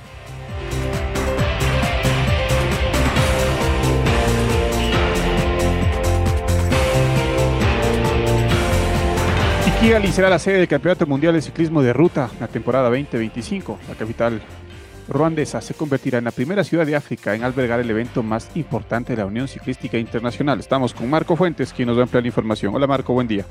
Kigali 9.83 10.13
será 10.13 10.31
la 10.31 10.39
sede 10.39 10.59
del 10.59 10.69
Campeonato 10.69 11.09
Mundial 11.09 11.35
de 11.35 11.43
Ciclismo 11.43 11.83
de 11.83 11.93
Ruta, 11.93 12.31
la 12.39 12.47
temporada 12.47 12.89
2025. 12.89 13.81
La 13.89 13.97
capital 13.97 14.41
ruandesa 15.09 15.61
se 15.61 15.75
convertirá 15.75 16.19
en 16.19 16.25
la 16.25 16.31
primera 16.31 16.63
ciudad 16.63 16.87
de 16.87 16.95
África 16.95 17.35
en 17.35 17.43
albergar 17.43 17.81
el 17.81 17.91
evento 17.91 18.23
más 18.23 18.49
importante 18.55 19.15
de 19.15 19.17
la 19.17 19.27
Unión 19.27 19.49
Ciclística 19.49 19.99
Internacional. 19.99 20.61
Estamos 20.61 20.95
con 20.95 21.11
Marco 21.11 21.35
Fuentes, 21.35 21.73
quien 21.73 21.89
nos 21.89 21.97
va 21.97 22.03
a 22.03 22.05
ampliar 22.05 22.23
la 22.23 22.29
información. 22.29 22.73
Hola 22.73 22.87
Marco, 22.87 23.13
buen 23.13 23.27
día. 23.27 23.45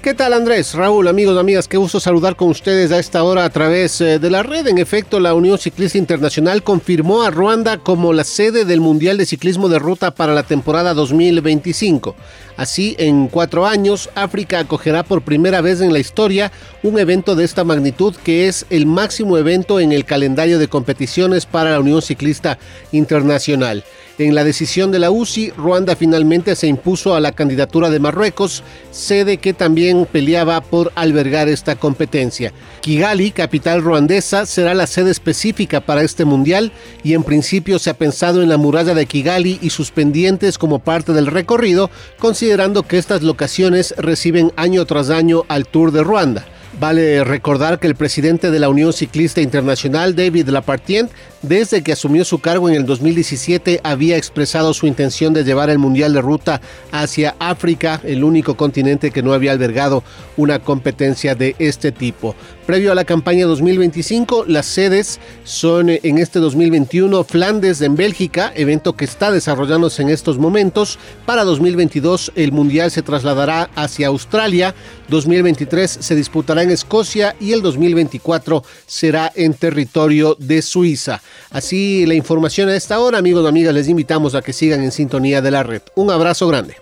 ¿Qué 0.00 0.14
tal 0.14 0.32
Andrés? 0.32 0.74
Raúl, 0.74 1.08
amigos, 1.08 1.36
amigas, 1.36 1.66
qué 1.66 1.76
gusto 1.76 1.98
saludar 1.98 2.36
con 2.36 2.50
ustedes 2.50 2.92
a 2.92 3.00
esta 3.00 3.24
hora 3.24 3.44
a 3.44 3.50
través 3.50 4.00
eh, 4.00 4.20
de 4.20 4.30
la 4.30 4.44
red. 4.44 4.68
En 4.68 4.78
efecto, 4.78 5.18
la 5.18 5.34
Unión 5.34 5.58
Ciclista 5.58 5.98
Internacional 5.98 6.62
confirmó 6.62 7.24
a 7.24 7.32
Ruanda 7.32 7.78
como 7.78 8.12
la 8.12 8.22
sede 8.22 8.64
del 8.64 8.80
Mundial 8.80 9.18
de 9.18 9.26
Ciclismo 9.26 9.68
de 9.68 9.80
Ruta 9.80 10.12
para 10.12 10.34
la 10.34 10.44
temporada 10.44 10.94
2025. 10.94 12.14
Así, 12.56 12.94
en 13.00 13.26
cuatro 13.26 13.66
años, 13.66 14.08
África 14.14 14.60
acogerá 14.60 15.02
por 15.02 15.22
primera 15.22 15.60
vez 15.62 15.80
en 15.80 15.92
la 15.92 15.98
historia 15.98 16.52
un 16.84 17.00
evento 17.00 17.34
de 17.34 17.44
esta 17.44 17.64
magnitud 17.64 18.14
que 18.22 18.46
es 18.46 18.66
el 18.70 18.86
máximo 18.86 19.36
evento 19.36 19.80
en 19.80 19.90
el 19.90 20.04
calendario 20.04 20.60
de 20.60 20.68
competiciones 20.68 21.44
para 21.44 21.72
la 21.72 21.80
Unión 21.80 22.02
Ciclista 22.02 22.56
Internacional. 22.92 23.82
En 24.18 24.34
la 24.34 24.42
decisión 24.42 24.90
de 24.90 24.98
la 24.98 25.12
UCI, 25.12 25.52
Ruanda 25.52 25.94
finalmente 25.94 26.56
se 26.56 26.66
impuso 26.66 27.14
a 27.14 27.20
la 27.20 27.30
candidatura 27.30 27.88
de 27.88 28.00
Marruecos, 28.00 28.64
sede 28.90 29.36
que 29.36 29.52
también 29.52 30.08
peleaba 30.10 30.60
por 30.60 30.90
albergar 30.96 31.48
esta 31.48 31.76
competencia. 31.76 32.52
Kigali, 32.80 33.30
capital 33.30 33.80
ruandesa, 33.80 34.44
será 34.44 34.74
la 34.74 34.88
sede 34.88 35.12
específica 35.12 35.80
para 35.80 36.02
este 36.02 36.24
mundial 36.24 36.72
y 37.04 37.14
en 37.14 37.22
principio 37.22 37.78
se 37.78 37.90
ha 37.90 37.94
pensado 37.94 38.42
en 38.42 38.48
la 38.48 38.56
muralla 38.56 38.92
de 38.92 39.06
Kigali 39.06 39.60
y 39.62 39.70
sus 39.70 39.92
pendientes 39.92 40.58
como 40.58 40.80
parte 40.80 41.12
del 41.12 41.28
recorrido, 41.28 41.88
considerando 42.18 42.82
que 42.82 42.98
estas 42.98 43.22
locaciones 43.22 43.94
reciben 43.98 44.50
año 44.56 44.84
tras 44.84 45.10
año 45.10 45.44
al 45.46 45.64
Tour 45.64 45.92
de 45.92 46.02
Ruanda. 46.02 46.44
Vale 46.80 47.24
recordar 47.24 47.80
que 47.80 47.88
el 47.88 47.96
presidente 47.96 48.52
de 48.52 48.58
la 48.60 48.68
Unión 48.68 48.92
Ciclista 48.92 49.40
Internacional, 49.40 50.14
David 50.14 50.48
Lapartien, 50.48 51.08
desde 51.42 51.82
que 51.82 51.92
asumió 51.92 52.24
su 52.24 52.40
cargo 52.40 52.68
en 52.68 52.74
el 52.74 52.86
2017 52.86 53.80
había 53.84 54.16
expresado 54.16 54.74
su 54.74 54.86
intención 54.86 55.32
de 55.32 55.44
llevar 55.44 55.70
el 55.70 55.78
Mundial 55.78 56.12
de 56.12 56.20
Ruta 56.20 56.60
hacia 56.90 57.36
África, 57.38 58.00
el 58.04 58.24
único 58.24 58.56
continente 58.56 59.10
que 59.10 59.22
no 59.22 59.32
había 59.32 59.52
albergado 59.52 60.02
una 60.36 60.58
competencia 60.58 61.34
de 61.34 61.54
este 61.58 61.92
tipo. 61.92 62.34
Previo 62.66 62.92
a 62.92 62.94
la 62.94 63.04
campaña 63.04 63.46
2025, 63.46 64.44
las 64.46 64.66
sedes 64.66 65.20
son 65.42 65.88
eh, 65.88 66.00
en 66.02 66.18
este 66.18 66.38
2021 66.38 67.24
Flandes 67.24 67.80
en 67.80 67.96
Bélgica, 67.96 68.52
evento 68.54 68.94
que 68.94 69.06
está 69.06 69.30
desarrollándose 69.32 70.02
en 70.02 70.10
estos 70.10 70.36
momentos. 70.38 70.98
Para 71.24 71.44
2022 71.44 72.32
el 72.34 72.52
Mundial 72.52 72.90
se 72.90 73.00
trasladará 73.00 73.70
hacia 73.74 74.08
Australia, 74.08 74.74
2023 75.08 75.90
se 76.00 76.14
disputará 76.14 76.62
en 76.62 76.70
Escocia 76.70 77.34
y 77.40 77.52
el 77.52 77.62
2024 77.62 78.62
será 78.86 79.32
en 79.34 79.54
territorio 79.54 80.36
de 80.38 80.60
Suiza. 80.60 81.22
Así 81.50 82.04
la 82.06 82.14
información 82.14 82.68
a 82.68 82.76
esta 82.76 82.98
hora, 83.00 83.18
amigos 83.18 83.44
y 83.44 83.48
amigas, 83.48 83.74
les 83.74 83.88
invitamos 83.88 84.34
a 84.34 84.42
que 84.42 84.52
sigan 84.52 84.82
en 84.82 84.92
sintonía 84.92 85.40
de 85.40 85.50
la 85.50 85.62
red. 85.62 85.82
Un 85.94 86.10
abrazo 86.10 86.46
grande. 86.48 86.76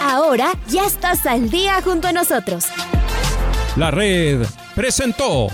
Ahora 0.00 0.52
ya 0.68 0.86
estás 0.86 1.24
al 1.26 1.48
día 1.48 1.80
junto 1.82 2.08
a 2.08 2.12
nosotros. 2.12 2.66
La 3.76 3.90
red 3.90 4.44
presentó. 4.74 5.48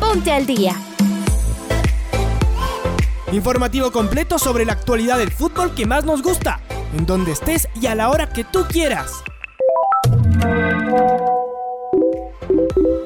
Ponte 0.00 0.32
al 0.32 0.46
día. 0.46 0.74
Informativo 3.32 3.92
completo 3.92 4.38
sobre 4.38 4.64
la 4.64 4.72
actualidad 4.72 5.18
del 5.18 5.30
fútbol 5.30 5.74
que 5.74 5.84
más 5.84 6.06
nos 6.06 6.22
gusta, 6.22 6.60
en 6.96 7.04
donde 7.04 7.32
estés 7.32 7.68
y 7.78 7.86
a 7.86 7.94
la 7.94 8.08
hora 8.08 8.30
que 8.30 8.44
tú 8.44 8.64
quieras. 8.66 9.12